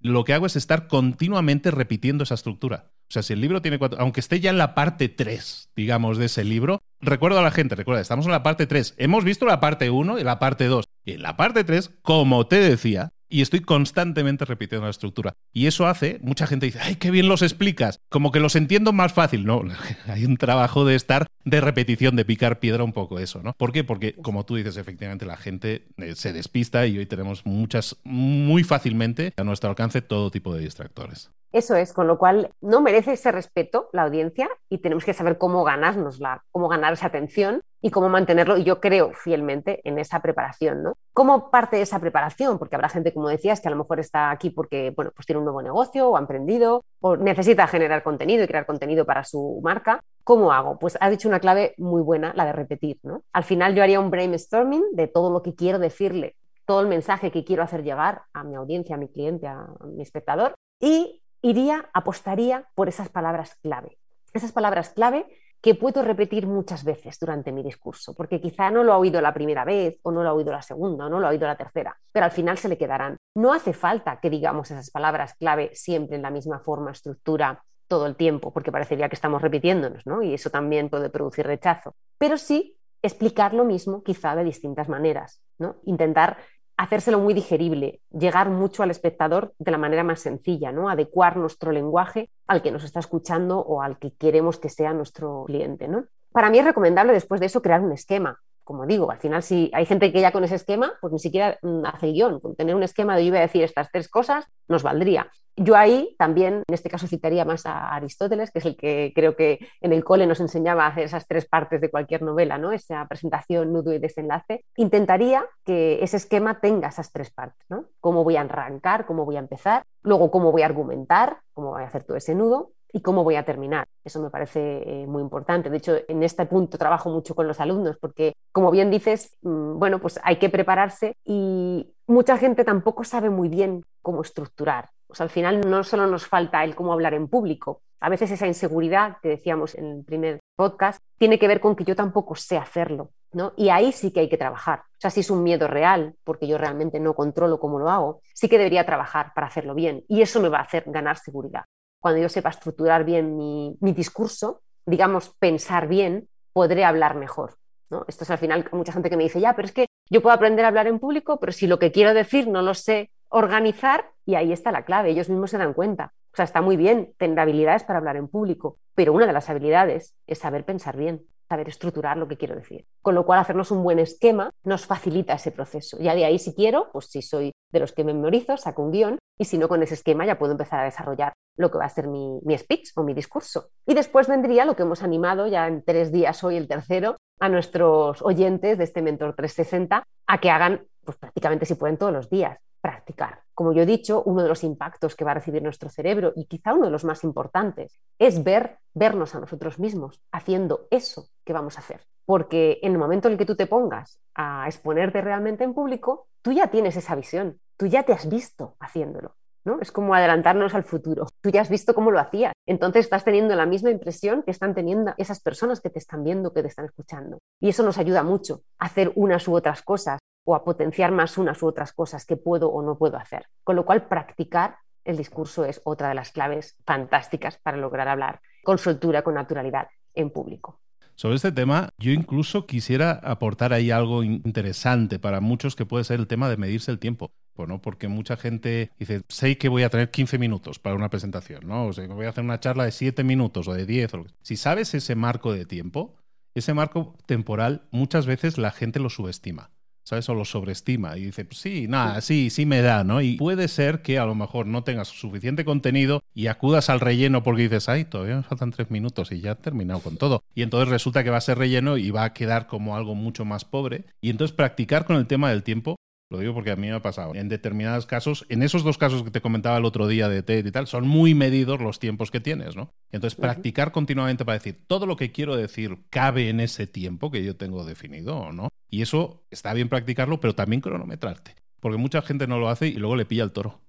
Lo 0.00 0.25
que 0.25 0.32
hago 0.32 0.46
es 0.46 0.56
estar 0.56 0.87
continuamente 0.87 1.70
repitiendo 1.70 2.25
esa 2.25 2.34
estructura. 2.34 2.92
O 3.11 3.12
sea, 3.12 3.25
si 3.25 3.33
el 3.33 3.41
libro 3.41 3.61
tiene 3.61 3.77
cuatro, 3.77 3.99
aunque 4.01 4.21
esté 4.21 4.39
ya 4.39 4.51
en 4.51 4.59
la 4.59 4.77
parte 4.77 5.09
3, 5.09 5.71
digamos, 5.75 6.17
de 6.17 6.27
ese 6.27 6.45
libro, 6.45 6.81
recuerdo 7.01 7.41
a 7.41 7.43
la 7.43 7.51
gente, 7.51 7.75
recuerda, 7.75 8.01
estamos 8.01 8.25
en 8.27 8.31
la 8.31 8.45
parte 8.45 8.69
3. 8.69 8.95
Hemos 8.99 9.25
visto 9.25 9.47
la 9.47 9.59
parte 9.59 9.91
1 9.91 10.21
y 10.21 10.23
la 10.23 10.39
parte 10.39 10.67
2. 10.67 10.85
Y 11.05 11.12
en 11.15 11.23
la 11.23 11.37
parte 11.37 11.65
3, 11.65 11.91
como 12.03 12.47
te 12.47 12.61
decía, 12.61 13.11
y 13.29 13.43
estoy 13.43 13.61
constantemente 13.61 14.45
repitiendo 14.45 14.87
la 14.87 14.93
estructura. 14.93 15.33
Y 15.53 15.67
eso 15.67 15.89
hace, 15.89 16.21
mucha 16.23 16.47
gente 16.47 16.67
dice, 16.67 16.79
ay, 16.81 16.95
qué 16.97 17.11
bien 17.11 17.27
los 17.27 17.43
explicas, 17.43 17.99
como 18.11 18.31
que 18.31 18.39
los 18.39 18.55
entiendo 18.55 18.93
más 18.93 19.12
fácil. 19.12 19.45
No, 19.45 19.65
hay 20.07 20.25
un 20.25 20.37
trabajo 20.37 20.85
de 20.85 20.95
estar 20.95 21.27
de 21.45 21.61
repetición, 21.61 22.15
de 22.15 22.25
picar 22.25 22.61
piedra 22.61 22.85
un 22.85 22.93
poco 22.93 23.19
eso, 23.19 23.43
¿no? 23.43 23.55
¿Por 23.55 23.73
qué? 23.73 23.83
Porque, 23.83 24.15
como 24.23 24.45
tú 24.45 24.55
dices, 24.55 24.77
efectivamente 24.77 25.27
la 25.27 25.37
gente 25.37 25.89
eh, 25.97 26.15
se 26.15 26.33
despista 26.33 26.87
y 26.87 26.97
hoy 26.97 27.07
tenemos 27.07 27.45
muchas, 27.45 27.97
muy 28.05 28.62
fácilmente 28.62 29.33
a 29.37 29.43
nuestro 29.43 29.71
alcance 29.71 30.01
todo 30.01 30.31
tipo 30.31 30.55
de 30.55 30.62
distractores. 30.62 31.33
Eso 31.52 31.75
es, 31.75 31.93
con 31.93 32.06
lo 32.06 32.17
cual 32.17 32.52
no 32.61 32.81
merece 32.81 33.12
ese 33.12 33.32
respeto 33.32 33.88
la 33.93 34.02
audiencia 34.02 34.49
y 34.69 34.79
tenemos 34.79 35.05
que 35.05 35.14
saber 35.14 35.37
cómo 35.37 35.64
ganárnosla, 35.64 36.44
cómo 36.52 36.69
ganar 36.69 36.93
esa 36.93 37.06
atención 37.06 37.62
y 37.81 37.91
cómo 37.91 38.08
mantenerlo. 38.08 38.56
Y 38.56 38.64
yo 38.64 38.81
creo 38.81 39.12
fielmente 39.12 39.80
en 39.85 39.99
esa 39.99 40.21
preparación, 40.21 40.83
¿no? 40.83 40.97
¿Cómo 41.12 41.50
parte 41.50 41.76
de 41.76 41.83
esa 41.83 41.99
preparación? 41.99 42.59
Porque 42.59 42.76
habrá 42.76 42.88
gente, 42.88 43.12
como 43.12 43.28
decías, 43.28 43.61
que 43.61 43.69
a 43.69 43.71
lo 43.73 43.78
mejor 43.78 43.99
está 43.99 44.30
aquí 44.30 44.50
porque, 44.50 44.92
bueno, 44.95 45.11
pues 45.14 45.26
tiene 45.26 45.38
un 45.38 45.45
nuevo 45.45 45.61
negocio 45.61 46.09
o 46.09 46.16
ha 46.16 46.21
emprendido 46.21 46.85
o 47.00 47.16
necesita 47.16 47.66
generar 47.66 48.02
contenido 48.02 48.45
y 48.45 48.47
crear 48.47 48.66
contenido 48.66 49.04
para 49.04 49.25
su 49.25 49.61
marca. 49.62 50.04
¿Cómo 50.23 50.52
hago? 50.52 50.78
Pues 50.78 50.97
ha 51.00 51.11
dicho 51.11 51.28
una 51.28 51.40
clave 51.40 51.75
muy 51.78 52.02
buena, 52.02 52.33
la 52.37 52.45
de 52.45 52.52
repetir, 52.52 52.99
¿no? 53.02 53.25
Al 53.33 53.42
final 53.45 53.75
yo 53.75 53.83
haría 53.83 53.99
un 53.99 54.11
brainstorming 54.11 54.85
de 54.92 55.09
todo 55.09 55.30
lo 55.30 55.42
que 55.42 55.57
quiero 55.57 55.80
decirle, 55.80 56.37
todo 56.64 56.80
el 56.80 56.87
mensaje 56.87 57.33
que 57.33 57.45
quiero 57.45 57.64
hacer 57.64 57.83
llegar 57.83 58.23
a 58.33 58.45
mi 58.45 58.54
audiencia, 58.54 58.95
a 58.95 58.99
mi 58.99 59.09
cliente, 59.09 59.49
a 59.49 59.66
mi 59.85 60.02
espectador 60.02 60.54
y 60.80 61.20
iría, 61.42 61.88
apostaría 61.92 62.68
por 62.75 62.88
esas 62.88 63.09
palabras 63.09 63.56
clave. 63.62 63.99
Esas 64.32 64.52
palabras 64.52 64.90
clave 64.90 65.26
que 65.61 65.75
puedo 65.75 66.02
repetir 66.02 66.47
muchas 66.47 66.85
veces 66.85 67.18
durante 67.18 67.52
mi 67.52 67.62
discurso, 67.62 68.14
porque 68.14 68.40
quizá 68.40 68.70
no 68.70 68.82
lo 68.82 68.92
ha 68.92 68.99
oído 68.99 69.20
la 69.20 69.35
primera 69.35 69.64
vez, 69.64 69.99
o 70.02 70.11
no 70.11 70.23
lo 70.23 70.30
ha 70.30 70.32
oído 70.32 70.52
la 70.52 70.62
segunda, 70.62 71.06
o 71.06 71.09
no 71.11 71.20
lo 71.20 71.26
ha 71.26 71.30
oído 71.30 71.47
la 71.47 71.56
tercera, 71.56 71.97
pero 72.12 72.25
al 72.25 72.32
final 72.32 72.56
se 72.56 72.68
le 72.68 72.78
quedarán. 72.78 73.18
No 73.35 73.52
hace 73.52 73.73
falta 73.73 74.20
que 74.20 74.30
digamos 74.30 74.70
esas 74.70 74.90
palabras 74.90 75.35
clave 75.35 75.70
siempre 75.75 76.16
en 76.16 76.23
la 76.23 76.30
misma 76.30 76.61
forma, 76.61 76.92
estructura, 76.92 77.62
todo 77.88 78.06
el 78.06 78.16
tiempo, 78.16 78.52
porque 78.52 78.73
parecería 78.73 79.09
que 79.09 79.16
estamos 79.16 79.42
repitiéndonos, 79.42 80.06
¿no? 80.06 80.23
Y 80.23 80.32
eso 80.32 80.49
también 80.49 80.88
puede 80.88 81.11
producir 81.11 81.47
rechazo. 81.47 81.94
Pero 82.16 82.38
sí 82.38 82.78
explicar 83.02 83.52
lo 83.52 83.64
mismo, 83.64 84.02
quizá 84.02 84.37
de 84.37 84.44
distintas 84.44 84.88
maneras, 84.88 85.42
¿no? 85.59 85.76
Intentar 85.85 86.38
hacérselo 86.80 87.18
muy 87.18 87.34
digerible, 87.34 88.00
llegar 88.10 88.49
mucho 88.49 88.82
al 88.82 88.90
espectador 88.90 89.52
de 89.58 89.70
la 89.70 89.76
manera 89.76 90.02
más 90.02 90.20
sencilla, 90.20 90.72
¿no? 90.72 90.88
Adecuar 90.88 91.37
nuestro 91.37 91.72
lenguaje 91.72 92.30
al 92.46 92.62
que 92.62 92.70
nos 92.70 92.84
está 92.84 93.00
escuchando 93.00 93.58
o 93.58 93.82
al 93.82 93.99
que 93.99 94.14
queremos 94.14 94.58
que 94.58 94.70
sea 94.70 94.94
nuestro 94.94 95.44
cliente, 95.46 95.88
¿no? 95.88 96.06
Para 96.32 96.49
mí 96.49 96.58
es 96.58 96.64
recomendable 96.64 97.12
después 97.12 97.38
de 97.38 97.49
eso 97.49 97.60
crear 97.60 97.82
un 97.82 97.92
esquema, 97.92 98.40
como 98.64 98.87
digo, 98.87 99.11
al 99.11 99.19
final 99.19 99.43
si 99.43 99.71
hay 99.75 99.87
gente 99.87 100.12
que 100.12 100.21
ya 100.21 100.33
con 100.33 100.45
ese 100.45 100.55
esquema, 100.55 100.93
pues 101.00 101.12
ni 101.12 101.19
siquiera 101.19 101.59
mm, 101.62 101.85
hace 101.85 102.09
guion. 102.09 102.40
Con 102.40 102.57
tener 102.57 102.75
un 102.75 102.83
esquema 102.83 103.17
de 103.17 103.25
yo 103.25 103.31
voy 103.31 103.38
a 103.38 103.43
decir 103.43 103.62
estas 103.62 103.90
tres 103.90 104.09
cosas, 104.09 104.47
nos 104.69 104.83
valdría. 104.83 105.31
Yo 105.57 105.76
ahí 105.76 106.14
también, 106.19 106.62
en 106.67 106.75
este 106.75 106.88
caso, 106.88 107.07
citaría 107.07 107.45
más 107.45 107.67
a 107.67 107.88
Aristóteles, 107.95 108.50
que 108.50 108.61
es 108.61 108.67
el 108.67 108.76
que 108.76 109.12
creo 109.14 109.37
que 109.37 109.59
en 109.81 109.93
el 109.93 110.05
cole 110.05 110.26
nos 110.26 110.40
enseñaba 110.40 110.85
a 110.85 110.88
hacer 110.88 111.05
esas 111.05 111.26
tres 111.26 111.47
partes 111.47 111.81
de 111.81 111.90
cualquier 111.90 112.23
novela, 112.23 112.57
¿no? 112.57 112.73
Esa 112.73 113.07
presentación, 113.07 113.73
nudo 113.73 113.93
y 113.93 113.99
desenlace. 113.99 114.64
Intentaría 114.76 115.45
que 115.64 116.02
ese 116.02 116.17
esquema 116.17 116.61
tenga 116.61 116.88
esas 116.88 117.12
tres 117.12 117.31
partes, 117.31 117.67
¿no? 117.69 117.87
Cómo 118.00 118.25
voy 118.25 118.37
a 118.37 118.43
arrancar, 118.43 119.05
cómo 119.05 119.25
voy 119.25 119.37
a 119.37 119.40
empezar, 119.40 119.85
luego 120.02 120.31
cómo 120.31 120.52
voy 120.52 120.62
a 120.62 120.67
argumentar, 120.67 121.40
cómo 121.52 121.73
voy 121.73 121.83
a 121.83 121.87
hacer 121.87 122.05
todo 122.05 122.17
ese 122.17 122.35
nudo 122.35 122.73
y 122.92 123.00
cómo 123.00 123.25
voy 123.25 123.37
a 123.37 123.44
terminar. 123.44 123.87
Eso 124.04 124.20
me 124.20 124.30
parece 124.30 124.82
eh, 124.85 125.06
muy 125.06 125.23
importante. 125.23 125.70
De 125.70 125.76
hecho, 125.76 125.97
en 126.09 126.23
este 126.23 126.47
punto 126.47 126.78
trabajo 126.78 127.11
mucho 127.11 127.35
con 127.35 127.47
los 127.47 127.61
alumnos 127.61 127.97
porque, 128.00 128.35
como 128.52 128.70
bien 128.70 128.90
dices, 128.90 129.37
mm, 129.42 129.78
bueno, 129.78 129.99
pues 130.00 130.20
hay 130.23 130.37
que 130.37 130.50
prepararse 130.50 131.16
y 131.25 131.92
mucha 132.06 132.37
gente 132.37 132.64
tampoco 132.64 133.04
sabe 133.04 133.30
muy 133.30 133.49
bien 133.49 133.85
cómo 134.02 134.23
estructurar. 134.23 134.90
Sea, 135.12 135.25
al 135.25 135.30
final 135.30 135.68
no 135.68 135.82
solo 135.85 136.06
nos 136.06 136.26
falta 136.26 136.64
el 136.64 136.75
cómo 136.75 136.92
hablar 136.92 137.14
en 137.14 137.28
público, 137.28 137.82
a 138.00 138.09
veces 138.09 138.30
esa 138.30 138.47
inseguridad 138.47 139.18
que 139.23 139.28
decíamos 139.28 139.75
en 139.75 139.87
el 139.87 140.04
primer 140.04 140.40
podcast 140.56 141.00
tiene 141.18 141.38
que 141.38 141.49
ver 141.49 141.61
con 141.61 141.76
que 141.76 141.85
yo 141.85 141.94
tampoco 141.94 142.35
sé 142.35 142.56
hacerlo, 142.56 143.11
¿no? 143.32 143.52
Y 143.56 143.68
ahí 143.68 143.92
sí 143.92 144.11
que 144.11 144.20
hay 144.20 144.28
que 144.28 144.38
trabajar. 144.38 144.80
O 144.80 145.00
sea, 145.00 145.11
si 145.11 145.20
es 145.20 145.30
un 145.30 145.42
miedo 145.42 145.68
real, 145.68 146.14
porque 146.25 146.47
yo 146.47 146.56
realmente 146.56 146.99
no 146.99 147.14
controlo 147.14 147.61
cómo 147.61 147.78
lo 147.78 147.90
hago, 147.90 148.23
sí 148.35 148.49
que 148.49 148.56
debería 148.56 148.87
trabajar 148.87 149.32
para 149.35 149.49
hacerlo 149.49 149.75
bien 149.75 150.04
y 150.09 150.23
eso 150.23 150.40
me 150.40 150.49
va 150.49 150.59
a 150.59 150.62
hacer 150.62 150.85
ganar 150.87 151.18
seguridad. 151.18 151.64
Cuando 152.00 152.21
yo 152.21 152.28
sepa 152.28 152.49
estructurar 152.49 153.04
bien 153.04 153.37
mi, 153.37 153.76
discurso, 153.80 154.62
digamos, 154.87 155.30
pensar 155.38 155.87
bien, 155.87 156.28
podré 156.52 156.85
hablar 156.85 157.14
mejor. 157.14 157.57
¿no? 157.90 158.04
Esto 158.09 158.25
es 158.25 158.30
al 158.30 158.38
final 158.38 158.69
mucha 158.73 158.92
gente 158.92 159.11
que 159.11 159.16
me 159.16 159.25
dice, 159.25 159.40
ya, 159.40 159.54
pero 159.54 159.66
es 159.66 159.73
que 159.73 159.87
yo 160.09 160.23
puedo 160.23 160.35
aprender 160.35 160.64
a 160.64 160.69
hablar 160.69 160.87
en 160.87 160.99
público, 160.99 161.38
pero 161.38 161.52
si 161.52 161.66
lo 161.66 161.78
que 161.78 161.92
quiero 161.92 162.14
decir 162.14 162.49
no 162.49 162.62
lo 162.62 162.75
sé 162.75 163.11
organizar, 163.28 164.11
y 164.25 164.35
ahí 164.35 164.52
está 164.52 164.73
la 164.73 164.85
clave, 164.85 165.11
ellos 165.11 165.28
mismos 165.28 165.50
se 165.50 165.59
dan 165.59 165.75
cuenta. 165.75 166.12
O 166.33 166.37
sea, 166.37 166.45
está 166.45 166.62
muy 166.62 166.76
bien 166.76 167.14
tener 167.19 167.38
habilidades 167.38 167.85
para 167.85 167.99
hablar 167.99 168.16
en 168.16 168.28
público, 168.28 168.78
pero 168.95 169.12
una 169.12 169.26
de 169.26 169.33
las 169.33 169.50
habilidades 169.50 170.14
es 170.26 170.38
saber 170.38 170.64
pensar 170.64 170.97
bien, 170.97 171.23
saber 171.49 171.69
estructurar 171.69 172.16
lo 172.16 172.28
que 172.28 172.37
quiero 172.37 172.54
decir. 172.54 172.87
Con 173.02 173.16
lo 173.16 173.26
cual, 173.26 173.40
hacernos 173.40 173.73
un 173.73 173.83
buen 173.83 173.99
esquema 173.99 174.52
nos 174.62 174.87
facilita 174.87 175.35
ese 175.35 175.50
proceso. 175.50 175.99
Ya 175.99 176.14
de 176.14 176.25
ahí, 176.25 176.38
si 176.38 176.54
quiero, 176.54 176.90
pues 176.92 177.07
si 177.07 177.23
soy 177.23 177.52
de 177.73 177.80
los 177.80 177.92
que 177.92 178.04
memorizo, 178.04 178.57
saco 178.57 178.83
un 178.83 178.92
guion, 178.92 179.19
y 179.38 179.45
si 179.45 179.59
no, 179.59 179.69
con 179.69 179.83
ese 179.83 179.95
esquema 179.95 180.25
ya 180.25 180.38
puedo 180.38 180.52
empezar 180.52 180.80
a 180.80 180.85
desarrollar 180.85 181.33
lo 181.61 181.71
que 181.71 181.79
va 181.79 181.85
a 181.85 181.90
ser 181.90 182.09
mi, 182.09 182.40
mi 182.43 182.57
speech 182.57 182.90
o 182.97 183.02
mi 183.02 183.14
discurso. 183.14 183.71
Y 183.87 183.95
después 183.95 184.26
vendría 184.26 184.64
lo 184.64 184.75
que 184.75 184.83
hemos 184.83 185.02
animado 185.02 185.47
ya 185.47 185.69
en 185.69 185.85
tres 185.85 186.11
días, 186.11 186.43
hoy 186.43 186.57
el 186.57 186.67
tercero, 186.67 187.17
a 187.38 187.49
nuestros 187.49 188.23
oyentes 188.23 188.79
de 188.79 188.85
este 188.85 189.02
Mentor 189.02 189.35
360 189.35 190.02
a 190.26 190.40
que 190.40 190.50
hagan, 190.50 190.87
pues 191.05 191.17
prácticamente 191.19 191.67
si 191.67 191.75
pueden 191.75 191.99
todos 191.99 192.12
los 192.12 192.31
días, 192.31 192.59
practicar. 192.81 193.43
Como 193.55 193.73
yo 193.73 193.83
he 193.83 193.87
dicho, 193.87 194.23
uno 194.25 194.43
de 194.43 194.49
los 194.49 194.64
impactos 194.64 195.14
que 195.14 195.25
va 195.25 195.33
a 195.33 195.35
recibir 195.35 195.62
nuestro 195.62 195.90
cerebro 195.90 196.33
y 196.35 196.47
quizá 196.47 196.73
uno 196.73 196.87
de 196.87 196.90
los 196.90 197.05
más 197.05 197.25
importantes 197.25 198.00
es 198.19 198.43
ver, 198.43 198.79
vernos 198.95 199.35
a 199.35 199.40
nosotros 199.40 199.79
mismos 199.79 200.23
haciendo 200.33 200.87
eso 200.90 201.29
que 201.45 201.52
vamos 201.52 201.76
a 201.76 201.81
hacer. 201.81 202.07
Porque 202.25 202.79
en 202.83 202.93
el 202.93 202.99
momento 202.99 203.29
en 203.29 203.33
el 203.33 203.38
que 203.38 203.47
tú 203.47 203.57
te 203.57 203.67
pongas 203.67 204.21
a 204.35 204.64
exponerte 204.67 205.21
realmente 205.21 205.64
en 205.64 205.75
público, 205.75 206.29
tú 206.43 206.52
ya 206.52 206.69
tienes 206.69 206.97
esa 206.97 207.14
visión, 207.17 207.61
tú 207.76 207.87
ya 207.87 208.05
te 208.05 208.12
has 208.12 208.29
visto 208.29 208.76
haciéndolo. 208.81 209.35
¿No? 209.64 209.81
Es 209.81 209.93
como 209.93 210.14
adelantarnos 210.14 210.75
al 210.75 210.85
futuro. 210.85 211.26
Tú 211.40 211.50
ya 211.50 211.61
has 211.61 211.69
visto 211.69 211.95
cómo 211.95 212.11
lo 212.11 212.21
hacías. 212.21 212.52
Entonces 212.67 213.05
estás 213.07 213.25
teniendo 213.25 213.55
la 213.55 213.67
misma 213.67 213.90
impresión 213.90 214.43
que 214.43 214.50
están 214.50 214.75
teniendo 214.75 215.12
esas 215.17 215.40
personas 215.40 215.81
que 215.81 215.90
te 215.90 215.99
están 215.99 216.25
viendo, 216.25 216.52
que 216.52 216.62
te 216.62 216.69
están 216.69 216.87
escuchando. 216.87 217.38
Y 217.61 217.71
eso 217.71 217.83
nos 217.83 217.99
ayuda 217.99 218.23
mucho 218.23 218.62
a 218.79 218.87
hacer 218.87 219.12
unas 219.14 219.47
u 219.49 219.55
otras 219.55 219.83
cosas 219.83 220.19
o 220.45 220.55
a 220.55 220.64
potenciar 220.64 221.12
más 221.12 221.38
unas 221.38 221.62
u 221.62 221.67
otras 221.67 221.93
cosas 221.93 222.25
que 222.25 222.37
puedo 222.37 222.71
o 222.71 222.83
no 222.83 222.97
puedo 222.97 223.17
hacer. 223.17 223.47
Con 223.62 223.76
lo 223.76 223.85
cual, 223.85 224.09
practicar 224.09 224.76
el 225.05 225.17
discurso 225.17 225.64
es 225.64 225.81
otra 225.85 226.09
de 226.09 226.14
las 226.14 226.33
claves 226.33 226.76
fantásticas 226.85 227.59
para 227.59 227.76
lograr 227.76 228.09
hablar 228.09 228.40
con 228.62 228.79
soltura, 228.79 229.23
con 229.23 229.35
naturalidad 229.35 229.88
en 230.14 230.31
público. 230.31 230.81
Sobre 231.14 231.37
este 231.37 231.52
tema, 231.52 231.90
yo 231.99 232.12
incluso 232.12 232.67
quisiera 232.67 233.12
aportar 233.12 233.75
ahí 233.75 233.90
algo 233.90 234.23
interesante 234.25 235.19
para 235.19 235.40
muchos 235.40 235.76
que 235.76 235.85
puede 235.85 236.05
ser 236.05 236.19
el 236.19 236.26
tema 236.26 236.49
de 236.49 236.57
medirse 236.57 236.90
el 236.90 236.99
tiempo. 236.99 237.31
Bueno, 237.61 237.83
porque 237.83 238.09
mucha 238.09 238.38
gente 238.38 238.90
dice, 238.99 239.21
sé 239.29 239.59
que 239.59 239.69
voy 239.69 239.83
a 239.83 239.90
tener 239.90 240.11
15 240.11 240.38
minutos 240.38 240.79
para 240.79 240.97
una 240.97 241.11
presentación, 241.11 241.69
¿no? 241.69 241.88
O 241.88 241.93
sea, 241.93 242.07
voy 242.07 242.25
a 242.25 242.31
hacer 242.31 242.43
una 242.43 242.59
charla 242.59 242.87
de 242.87 242.90
7 242.90 243.23
minutos 243.23 243.69
o 243.69 243.75
de 243.75 243.85
10. 243.85 244.14
O... 244.14 244.26
Si 244.40 244.57
sabes 244.57 244.95
ese 244.95 245.14
marco 245.14 245.52
de 245.52 245.67
tiempo, 245.67 246.17
ese 246.55 246.73
marco 246.73 247.14
temporal, 247.26 247.83
muchas 247.90 248.25
veces 248.25 248.57
la 248.57 248.71
gente 248.71 248.99
lo 248.99 249.11
subestima. 249.11 249.73
¿sabes? 250.05 250.29
O 250.29 250.35
lo 250.35 250.45
sobreestima 250.45 251.17
y 251.17 251.26
dice, 251.26 251.45
pues 251.45 251.61
sí, 251.61 251.87
nada, 251.87 252.21
sí, 252.21 252.50
sí 252.50 252.67
me 252.67 252.83
da, 252.83 253.05
¿no? 253.05 253.21
Y 253.21 253.37
puede 253.37 253.69
ser 253.69 254.02
que 254.02 254.19
a 254.19 254.25
lo 254.25 254.35
mejor 254.35 254.67
no 254.67 254.83
tengas 254.83 255.09
suficiente 255.09 255.64
contenido 255.64 256.23
y 256.35 256.49
acudas 256.49 256.90
al 256.90 256.99
relleno 256.99 257.45
porque 257.45 257.62
dices, 257.62 257.88
ay, 257.88 258.07
todavía 258.07 258.37
me 258.37 258.43
faltan 258.43 258.73
tres 258.73 258.90
minutos 258.90 259.31
y 259.31 259.40
ya 259.40 259.52
he 259.52 259.55
terminado 259.55 260.00
con 260.00 260.17
todo. 260.17 260.43
Y 260.55 260.62
entonces 260.62 260.88
resulta 260.88 261.23
que 261.23 261.31
va 261.31 261.37
a 261.37 261.43
ser 261.43 261.59
relleno 261.59 261.97
y 261.97 262.11
va 262.11 262.25
a 262.25 262.33
quedar 262.33 262.67
como 262.67 262.97
algo 262.97 263.14
mucho 263.14 263.45
más 263.45 263.64
pobre. 263.64 264.05
Y 264.21 264.31
entonces 264.31 264.57
practicar 264.57 265.05
con 265.05 265.17
el 265.17 265.29
tema 265.29 265.50
del 265.50 265.62
tiempo 265.62 265.97
lo 266.30 266.38
digo 266.38 266.54
porque 266.54 266.70
a 266.70 266.76
mí 266.76 266.87
me 266.87 266.94
ha 266.94 267.02
pasado. 267.02 267.34
En 267.34 267.49
determinados 267.49 268.06
casos, 268.06 268.46
en 268.49 268.62
esos 268.62 268.84
dos 268.84 268.99
casos 268.99 269.25
que 269.25 269.32
te 269.32 269.40
comentaba 269.40 269.76
el 269.76 269.84
otro 269.84 270.06
día 270.06 270.28
de 270.28 270.44
TED 270.44 270.64
y 270.64 270.70
tal, 270.70 270.87
son 270.87 271.06
muy 271.06 271.34
medidos 271.34 271.80
los 271.80 271.99
tiempos 271.99 272.30
que 272.30 272.38
tienes, 272.38 272.76
¿no? 272.76 272.92
Entonces, 273.10 273.38
practicar 273.38 273.90
continuamente 273.90 274.44
para 274.44 274.58
decir 274.58 274.78
todo 274.87 275.06
lo 275.06 275.16
que 275.16 275.32
quiero 275.32 275.56
decir 275.56 275.99
cabe 276.08 276.49
en 276.49 276.60
ese 276.60 276.87
tiempo 276.87 277.32
que 277.32 277.44
yo 277.44 277.56
tengo 277.56 277.84
definido 277.84 278.38
o 278.38 278.52
no. 278.52 278.68
Y 278.88 279.02
eso 279.02 279.42
está 279.50 279.75
bien 279.75 279.88
practicarlo, 279.88 280.38
pero 280.40 280.54
también 280.54 280.80
cronometrarte. 280.80 281.56
Porque 281.80 281.99
mucha 281.99 282.22
gente 282.22 282.46
no 282.46 282.60
lo 282.60 282.68
hace 282.68 282.87
y 282.87 282.94
luego 282.94 283.16
le 283.16 283.25
pilla 283.25 283.42
el 283.42 283.50
toro. 283.50 283.80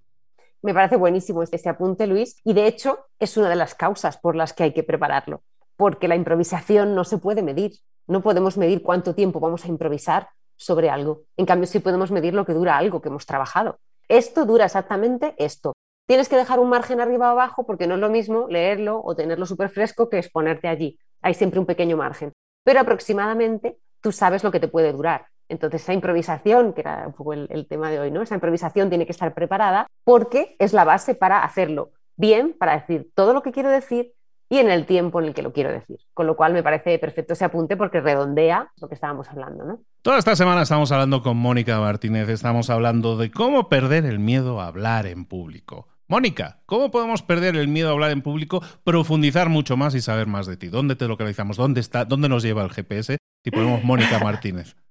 Me 0.63 0.73
parece 0.73 0.95
buenísimo 0.95 1.43
este 1.43 1.69
apunte, 1.69 2.07
Luis, 2.07 2.39
y 2.43 2.53
de 2.53 2.65
hecho 2.65 3.05
es 3.19 3.37
una 3.37 3.49
de 3.49 3.55
las 3.55 3.75
causas 3.75 4.17
por 4.17 4.35
las 4.35 4.53
que 4.53 4.63
hay 4.63 4.73
que 4.73 4.83
prepararlo, 4.83 5.43
porque 5.75 6.07
la 6.07 6.15
improvisación 6.15 6.95
no 6.95 7.03
se 7.03 7.19
puede 7.19 7.43
medir. 7.43 7.73
No 8.07 8.21
podemos 8.21 8.57
medir 8.57 8.81
cuánto 8.81 9.13
tiempo 9.13 9.39
vamos 9.39 9.65
a 9.65 9.67
improvisar 9.67 10.29
sobre 10.61 10.91
algo. 10.91 11.23
En 11.37 11.47
cambio, 11.47 11.65
sí 11.65 11.79
podemos 11.79 12.11
medir 12.11 12.35
lo 12.35 12.45
que 12.45 12.53
dura 12.53 12.77
algo 12.77 13.01
que 13.01 13.09
hemos 13.09 13.25
trabajado. 13.25 13.79
Esto 14.07 14.45
dura 14.45 14.65
exactamente 14.65 15.33
esto. 15.37 15.73
Tienes 16.07 16.29
que 16.29 16.35
dejar 16.35 16.59
un 16.59 16.69
margen 16.69 17.01
arriba 17.01 17.29
o 17.29 17.31
abajo 17.31 17.65
porque 17.65 17.87
no 17.87 17.95
es 17.95 17.99
lo 17.99 18.09
mismo 18.09 18.47
leerlo 18.47 19.01
o 19.03 19.15
tenerlo 19.15 19.47
súper 19.47 19.69
fresco 19.69 20.07
que 20.07 20.19
exponerte 20.19 20.67
allí. 20.67 20.99
Hay 21.21 21.33
siempre 21.33 21.59
un 21.59 21.65
pequeño 21.65 21.97
margen. 21.97 22.31
Pero 22.63 22.79
aproximadamente 22.79 23.79
tú 24.01 24.11
sabes 24.11 24.43
lo 24.43 24.51
que 24.51 24.59
te 24.59 24.67
puede 24.67 24.91
durar. 24.91 25.25
Entonces, 25.49 25.81
esa 25.81 25.93
improvisación, 25.93 26.73
que 26.73 26.81
era 26.81 27.07
un 27.07 27.13
poco 27.13 27.33
el, 27.33 27.47
el, 27.49 27.67
tema 27.67 27.89
de 27.89 27.99
hoy, 27.99 28.11
¿no? 28.11 28.21
Esa 28.21 28.35
improvisación 28.35 28.89
tiene 28.89 29.05
que 29.05 29.11
estar 29.11 29.33
preparada 29.33 29.87
porque 30.03 30.55
es 30.59 30.73
la 30.73 30.85
base 30.85 31.15
para 31.15 31.43
hacerlo 31.43 31.91
bien, 32.15 32.53
para 32.53 32.73
decir 32.73 33.09
todo 33.15 33.33
lo 33.33 33.41
que 33.41 33.51
quiero 33.51 33.69
decir 33.71 34.13
y 34.51 34.59
en 34.59 34.69
el 34.69 34.85
tiempo 34.85 35.21
en 35.21 35.27
el 35.27 35.33
que 35.33 35.41
lo 35.41 35.53
quiero 35.53 35.71
decir. 35.71 35.97
Con 36.13 36.27
lo 36.27 36.35
cual 36.35 36.51
me 36.51 36.61
parece 36.61 36.99
perfecto 36.99 37.33
ese 37.33 37.45
apunte 37.45 37.77
porque 37.77 38.01
redondea 38.01 38.69
lo 38.81 38.89
que 38.89 38.95
estábamos 38.95 39.29
hablando. 39.29 39.63
¿no? 39.63 39.79
Toda 40.01 40.19
esta 40.19 40.35
semana 40.35 40.63
estamos 40.63 40.91
hablando 40.91 41.23
con 41.23 41.37
Mónica 41.37 41.79
Martínez, 41.79 42.27
estamos 42.27 42.69
hablando 42.69 43.15
de 43.15 43.31
cómo 43.31 43.69
perder 43.69 44.05
el 44.05 44.19
miedo 44.19 44.59
a 44.59 44.67
hablar 44.67 45.07
en 45.07 45.23
público. 45.23 45.87
Mónica, 46.09 46.59
¿cómo 46.65 46.91
podemos 46.91 47.23
perder 47.23 47.55
el 47.55 47.69
miedo 47.69 47.87
a 47.87 47.91
hablar 47.93 48.11
en 48.11 48.21
público, 48.21 48.61
profundizar 48.83 49.47
mucho 49.47 49.77
más 49.77 49.95
y 49.95 50.01
saber 50.01 50.27
más 50.27 50.47
de 50.47 50.57
ti? 50.57 50.67
¿Dónde 50.67 50.97
te 50.97 51.07
localizamos? 51.07 51.55
¿Dónde 51.55 51.79
está? 51.79 52.03
¿Dónde 52.03 52.27
nos 52.27 52.43
lleva 52.43 52.61
el 52.61 52.71
GPS? 52.71 53.19
Si 53.45 53.51
ponemos 53.51 53.85
Mónica 53.85 54.19
Martínez. 54.19 54.75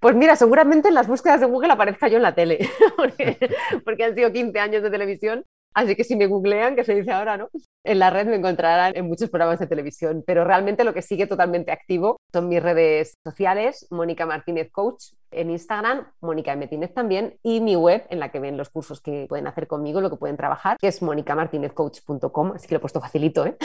Pues 0.00 0.14
mira, 0.14 0.36
seguramente 0.36 0.88
en 0.88 0.94
las 0.94 1.06
búsquedas 1.06 1.40
de 1.40 1.46
Google 1.46 1.72
aparezca 1.72 2.08
yo 2.08 2.18
en 2.18 2.24
la 2.24 2.34
tele, 2.34 2.68
porque, 2.96 3.38
porque 3.86 4.04
han 4.04 4.14
sido 4.14 4.30
15 4.30 4.58
años 4.58 4.82
de 4.82 4.90
televisión 4.90 5.46
Así 5.74 5.96
que 5.96 6.04
si 6.04 6.14
me 6.16 6.26
googlean, 6.26 6.76
que 6.76 6.84
se 6.84 6.94
dice 6.94 7.10
ahora, 7.10 7.36
¿no? 7.36 7.48
En 7.84 7.98
la 7.98 8.10
red 8.10 8.26
me 8.26 8.36
encontrarán 8.36 8.96
en 8.96 9.06
muchos 9.06 9.28
programas 9.28 9.58
de 9.58 9.66
televisión, 9.66 10.22
pero 10.26 10.44
realmente 10.44 10.84
lo 10.84 10.94
que 10.94 11.02
sigue 11.02 11.26
totalmente 11.26 11.72
activo 11.72 12.20
son 12.32 12.48
mis 12.48 12.62
redes 12.62 13.14
sociales, 13.24 13.86
Mónica 13.90 14.24
Martínez 14.24 14.70
Coach 14.70 15.12
en 15.32 15.50
Instagram, 15.50 16.06
Mónica 16.20 16.54
Martínez 16.54 16.94
también, 16.94 17.38
y 17.42 17.60
mi 17.60 17.74
web 17.74 18.06
en 18.08 18.20
la 18.20 18.30
que 18.30 18.38
ven 18.38 18.56
los 18.56 18.70
cursos 18.70 19.00
que 19.00 19.26
pueden 19.28 19.48
hacer 19.48 19.66
conmigo, 19.66 20.00
lo 20.00 20.10
que 20.10 20.16
pueden 20.16 20.36
trabajar, 20.36 20.76
que 20.80 20.86
es 20.86 21.02
monicamartinezcoach.com, 21.02 22.52
así 22.52 22.68
que 22.68 22.74
lo 22.74 22.78
he 22.78 22.80
puesto 22.80 23.00
facilito, 23.00 23.44
¿eh? 23.44 23.56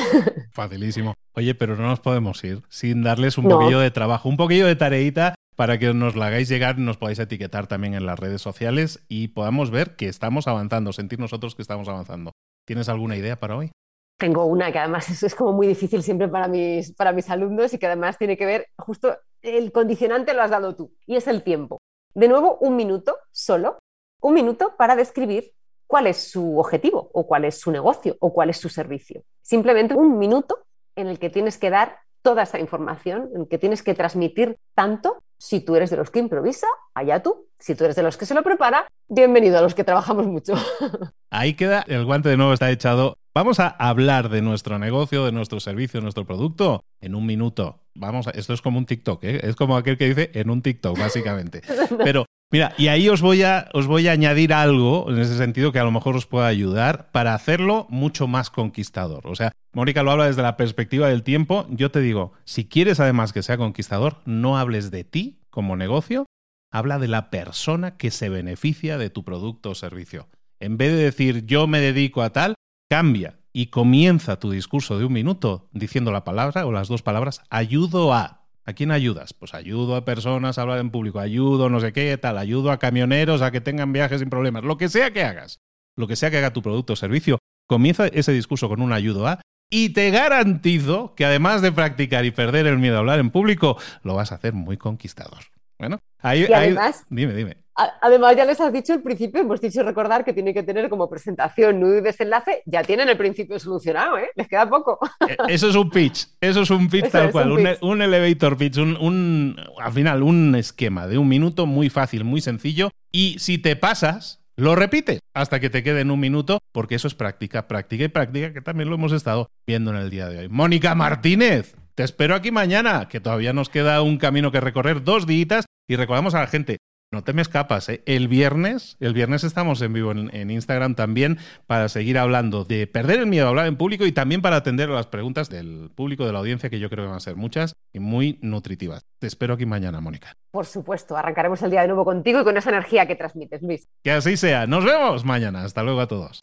Facilísimo. 0.52 1.14
Oye, 1.36 1.54
pero 1.54 1.76
no 1.76 1.84
nos 1.84 2.00
podemos 2.00 2.44
ir 2.44 2.64
sin 2.70 3.04
darles 3.04 3.38
un 3.38 3.48
poquillo 3.48 3.80
de 3.80 3.92
trabajo, 3.92 4.28
un 4.28 4.38
poquillo 4.38 4.66
de 4.66 4.76
tareita 4.76 5.36
para 5.60 5.78
que 5.78 5.94
nos 5.94 6.16
la 6.16 6.28
hagáis 6.28 6.48
llegar, 6.48 6.78
nos 6.78 6.96
podáis 6.96 7.20
etiquetar 7.20 7.68
también 7.68 7.94
en 7.94 8.06
las 8.06 8.18
redes 8.18 8.42
sociales 8.42 9.04
y 9.10 9.28
podamos 9.28 9.72
ver 9.72 9.98
que 9.98 10.08
estamos 10.08 10.48
avanzando, 10.48 10.94
sentir 10.94 11.20
nosotros 11.20 11.54
que 11.54 11.62
estamos 11.62 11.90
avanzando. 11.90 12.32
¿Tienes 12.66 12.88
alguna 12.88 13.18
idea 13.18 13.38
para 13.38 13.58
hoy? 13.58 13.70
Tengo 14.18 14.46
una 14.46 14.72
que 14.72 14.80
además 14.80 15.22
es, 15.22 15.36
como 15.36 15.52
muy 15.52 15.68
difícil 15.68 16.02
siempre 16.02 16.30
para 16.30 16.48
mis, 16.48 16.94
para 16.94 17.12
mis 17.12 17.30
alumnos 17.30 17.74
y 17.74 17.78
que 17.78 17.88
además 17.88 18.18
tiene 18.18 18.38
que 18.38 18.46
ver, 18.46 18.68
justo 18.78 19.18
el 19.42 19.74
condicionante 19.74 20.34
lo 20.34 20.44
has 20.44 20.52
dado 20.52 20.78
tú, 20.78 20.94
y 21.06 21.18
es 21.18 21.28
el 21.28 21.44
tiempo. 21.44 21.80
De 22.14 22.30
nuevo, 22.30 22.58
un 22.62 22.78
minuto 22.78 23.18
solo, 23.30 23.80
un 24.22 24.36
minuto 24.36 24.76
para 24.78 24.96
describir 24.96 25.52
cuál 25.88 26.08
es 26.08 26.32
su 26.32 26.58
objetivo 26.58 27.10
o 27.12 27.28
cuál 27.28 27.44
es 27.44 27.60
su 27.60 27.70
negocio 27.70 28.16
o 28.22 28.32
cuál 28.32 28.50
es 28.50 28.58
su 28.60 28.70
servicio. 28.70 29.24
Simplemente 29.42 29.94
un 29.94 30.20
minuto 30.20 30.60
en 30.96 31.08
el 31.08 31.20
que 31.20 31.30
tienes 31.30 31.58
que 31.58 31.70
dar 31.70 31.98
toda 32.22 32.44
esa 32.44 32.60
información, 32.60 33.30
en 33.36 33.46
que 33.46 33.58
tienes 33.58 33.84
que 33.84 33.94
transmitir 33.94 34.58
tanto. 34.74 35.22
Si 35.42 35.62
tú 35.62 35.78
eres 35.78 35.90
de 35.90 35.96
los 35.96 36.12
que 36.12 36.20
improvisa, 36.20 36.68
allá 36.94 37.24
tú. 37.24 37.48
Si 37.60 37.74
tú 37.74 37.86
eres 37.86 37.96
de 37.96 38.04
los 38.04 38.18
que 38.18 38.26
se 38.26 38.34
lo 38.34 38.44
prepara, 38.44 38.86
bienvenido 39.08 39.58
a 39.58 39.62
los 39.62 39.74
que 39.74 39.86
trabajamos 39.86 40.28
mucho. 40.28 40.54
Ahí 41.30 41.54
queda, 41.54 41.86
el 41.88 42.04
guante 42.04 42.28
de 42.28 42.36
nuevo 42.36 42.52
está 42.52 42.70
echado. 42.70 43.16
Vamos 43.34 43.62
a 43.62 43.70
hablar 43.70 44.28
de 44.28 44.42
nuestro 44.42 44.80
negocio, 44.80 45.24
de 45.24 45.32
nuestro 45.32 45.62
servicio, 45.62 46.02
de 46.02 46.04
nuestro 46.04 46.26
producto 46.26 46.84
en 47.00 47.16
un 47.16 47.26
minuto. 47.26 47.80
Vamos, 47.96 48.28
esto 48.34 48.54
es 48.54 48.62
como 48.62 48.80
un 48.80 48.86
TikTok, 48.86 49.24
¿eh? 49.24 49.40
es 49.44 49.56
como 49.56 49.78
aquel 49.78 49.98
que 49.98 50.10
dice 50.10 50.30
en 50.34 50.50
un 50.50 50.62
TikTok, 50.62 51.00
básicamente. 51.00 51.62
Pero 52.04 52.26
Mira, 52.52 52.74
y 52.80 52.88
ahí 52.88 53.08
os 53.10 53.22
voy, 53.22 53.44
a, 53.44 53.70
os 53.74 53.86
voy 53.86 54.08
a 54.08 54.12
añadir 54.12 54.54
algo 54.54 55.12
en 55.12 55.20
ese 55.20 55.38
sentido 55.38 55.72
que 55.72 55.78
a 55.78 55.84
lo 55.84 55.92
mejor 55.92 56.16
os 56.16 56.26
pueda 56.26 56.48
ayudar 56.48 57.12
para 57.12 57.36
hacerlo 57.36 57.86
mucho 57.90 58.28
más 58.28 58.50
conquistador. 58.50 59.28
O 59.28 59.36
sea, 59.36 59.52
Mónica 59.72 60.02
lo 60.02 60.10
habla 60.10 60.26
desde 60.26 60.42
la 60.42 60.58
perspectiva 60.58 61.10
del 61.10 61.22
tiempo. 61.22 61.68
Yo 61.70 61.92
te 61.92 62.00
digo, 62.00 62.34
si 62.46 62.66
quieres 62.66 63.00
además 63.00 63.34
que 63.34 63.44
sea 63.44 63.58
conquistador, 63.58 64.18
no 64.26 64.58
hables 64.58 64.90
de 64.90 65.04
ti 65.04 65.42
como 65.52 65.76
negocio, 65.76 66.26
habla 66.72 66.98
de 66.98 67.08
la 67.08 67.30
persona 67.30 67.98
que 67.98 68.10
se 68.10 68.30
beneficia 68.30 68.98
de 68.98 69.12
tu 69.12 69.24
producto 69.24 69.70
o 69.70 69.76
servicio. 69.76 70.28
En 70.60 70.78
vez 70.78 70.92
de 70.92 71.04
decir 71.04 71.46
yo 71.46 71.68
me 71.68 71.80
dedico 71.80 72.24
a 72.24 72.32
tal, 72.32 72.56
cambia 72.90 73.40
y 73.54 73.68
comienza 73.68 74.40
tu 74.40 74.50
discurso 74.50 74.98
de 74.98 75.06
un 75.06 75.14
minuto 75.14 75.70
diciendo 75.72 76.12
la 76.12 76.24
palabra 76.24 76.66
o 76.66 76.72
las 76.72 76.88
dos 76.88 77.04
palabras 77.04 77.42
ayudo 77.50 78.14
a 78.14 78.39
¿A 78.70 78.74
quién 78.74 78.92
ayudas? 78.92 79.34
Pues 79.34 79.56
ayudo 79.56 79.96
a 79.96 80.06
personas 80.06 80.60
a 80.60 80.62
hablar 80.62 80.78
en 80.78 80.92
público, 80.92 81.20
ayudo 81.20 81.70
no 81.70 81.80
sé 81.80 81.92
qué, 81.92 82.16
tal, 82.20 82.38
ayudo 82.38 82.70
a 82.70 82.78
camioneros 82.78 83.42
a 83.42 83.50
que 83.50 83.62
tengan 83.62 83.92
viajes 83.92 84.20
sin 84.20 84.30
problemas, 84.30 84.64
lo 84.64 84.78
que 84.78 84.90
sea 84.90 85.10
que 85.10 85.24
hagas, 85.24 85.58
lo 85.98 86.06
que 86.06 86.16
sea 86.16 86.30
que 86.30 86.38
haga 86.38 86.54
tu 86.54 86.62
producto 86.62 86.94
o 86.94 86.96
servicio, 86.96 87.40
comienza 87.68 88.06
ese 88.06 88.32
discurso 88.32 88.70
con 88.70 88.84
un 88.84 88.94
ayudo 88.94 89.26
a 89.26 89.42
y 89.72 89.90
te 89.94 90.12
garantizo 90.12 91.16
que 91.16 91.26
además 91.26 91.64
de 91.64 91.72
practicar 91.72 92.26
y 92.26 92.32
perder 92.32 92.68
el 92.68 92.78
miedo 92.78 92.98
a 92.98 93.00
hablar 93.00 93.18
en 93.18 93.32
público, 93.32 93.76
lo 94.04 94.14
vas 94.14 94.32
a 94.32 94.36
hacer 94.36 94.54
muy 94.54 94.78
conquistador. 94.78 95.46
Bueno, 95.80 95.98
ahí, 96.20 96.46
y 96.48 96.54
además, 96.54 97.08
dime, 97.10 97.34
dime. 97.34 97.58
Además, 98.02 98.36
ya 98.36 98.46
les 98.46 98.60
has 98.60 98.74
dicho 98.74 98.94
al 98.94 99.02
principio, 99.02 99.42
hemos 99.42 99.62
dicho 99.62 99.84
recordar 99.84 100.26
que 100.26 100.34
tiene 100.34 100.54
que 100.54 100.64
tener 100.64 100.90
como 100.90 101.10
presentación, 101.10 101.80
nudo 101.80 102.00
y 102.00 102.02
desenlace. 102.02 102.62
Ya 102.66 102.84
tienen 102.84 103.08
el 103.08 103.18
principio 103.18 103.58
solucionado, 103.60 104.18
¿eh? 104.18 104.30
Les 104.36 104.48
queda 104.48 104.70
poco. 104.70 105.00
Eh, 105.28 105.38
eso 105.48 105.70
es 105.70 105.76
un 105.76 105.90
pitch, 105.90 106.28
eso 106.42 106.62
es 106.62 106.70
un 106.70 106.90
pitch 106.90 107.10
tal 107.10 107.32
cual, 107.32 107.78
un, 107.82 108.02
elevator 108.02 108.58
pitch, 108.58 108.78
un, 108.78 109.56
al 109.82 109.92
final 109.92 110.24
un 110.24 110.56
esquema 110.56 111.08
de 111.08 111.18
un 111.18 111.28
minuto 111.28 111.66
muy 111.66 111.90
fácil, 111.90 112.24
muy 112.24 112.42
sencillo. 112.42 112.90
Y 113.12 113.38
si 113.40 113.58
te 113.58 113.76
pasas, 113.76 114.44
lo 114.56 114.76
repites 114.76 115.20
hasta 115.34 115.60
que 115.60 115.70
te 115.70 115.84
quede 115.84 116.02
en 116.02 116.12
un 116.12 116.20
minuto, 116.20 116.60
porque 116.74 116.96
eso 116.96 117.08
es 117.08 117.16
práctica, 117.16 117.68
práctica 117.68 118.04
y 118.04 118.10
práctica, 118.10 118.54
que 118.54 118.62
también 118.62 118.90
lo 118.90 118.96
hemos 118.96 119.14
estado 119.14 119.48
viendo 119.66 119.92
en 119.92 119.98
el 119.98 120.10
día 120.10 120.28
de 120.28 120.40
hoy. 120.40 120.50
Mónica 120.50 120.96
Martínez, 120.96 121.76
te 121.96 122.04
espero 122.04 122.36
aquí 122.36 122.52
mañana, 122.52 123.08
que 123.08 123.20
todavía 123.20 123.54
nos 123.54 123.70
queda 123.70 124.02
un 124.02 124.18
camino 124.18 124.52
que 124.52 124.60
recorrer, 124.60 125.04
dos 125.04 125.28
días. 125.28 125.66
Y 125.88 125.96
recordamos 125.96 126.36
a 126.36 126.42
la 126.42 126.48
gente, 126.48 126.78
no 127.12 127.24
te 127.24 127.34
me 127.34 127.42
escapas, 127.42 127.90
¿eh? 127.90 128.04
El 128.06 128.28
viernes, 128.28 128.96
el 129.00 129.14
viernes 129.14 129.44
estamos 129.44 129.82
en 129.82 129.94
vivo 129.94 130.12
en, 130.12 130.52
Instagram 130.52 130.96
también 130.96 131.40
para 131.66 131.90
seguir 131.90 132.18
hablando 132.18 132.66
de 132.66 132.86
perder 132.86 133.20
el 133.20 133.28
miedo 133.28 133.48
a 133.48 133.50
hablar 133.50 133.66
en 133.68 133.78
público 133.78 134.06
y 134.06 134.12
también 134.12 134.42
para 134.42 134.58
atender 134.58 134.90
a 134.90 134.94
las 134.94 135.08
preguntas 135.08 135.50
del 135.50 135.90
público, 135.96 136.26
de 136.26 136.34
la 136.34 136.40
audiencia, 136.40 136.70
que 136.70 136.80
yo 136.80 136.90
creo 136.90 137.06
que 137.06 137.08
van 137.08 137.18
a 137.18 137.22
ser 137.22 137.36
muchas 137.36 137.76
y 137.94 138.00
muy 138.00 138.38
nutritivas. 138.42 139.06
Te 139.20 139.28
espero 139.28 139.56
aquí 139.56 139.66
mañana, 139.66 140.02
Mónica. 140.02 140.34
Por 140.52 140.66
supuesto, 140.66 141.18
arrancaremos 141.18 141.62
el 141.64 141.72
día 141.72 141.82
de 141.82 141.88
nuevo 141.88 142.06
contigo 142.06 142.42
y 142.42 142.44
con 142.44 142.58
esa 142.58 142.70
energía 142.70 143.08
que 143.08 143.16
transmites, 143.16 143.62
Luis. 143.64 143.88
Que 144.04 144.12
así 144.12 144.38
sea. 144.38 144.68
Nos 144.68 144.86
vemos 144.86 145.26
mañana. 145.26 145.64
Hasta 145.64 145.82
luego 145.84 146.02
a 146.02 146.08
todos. 146.08 146.40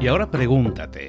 Y 0.00 0.06
ahora 0.08 0.30
pregúntate. 0.30 1.08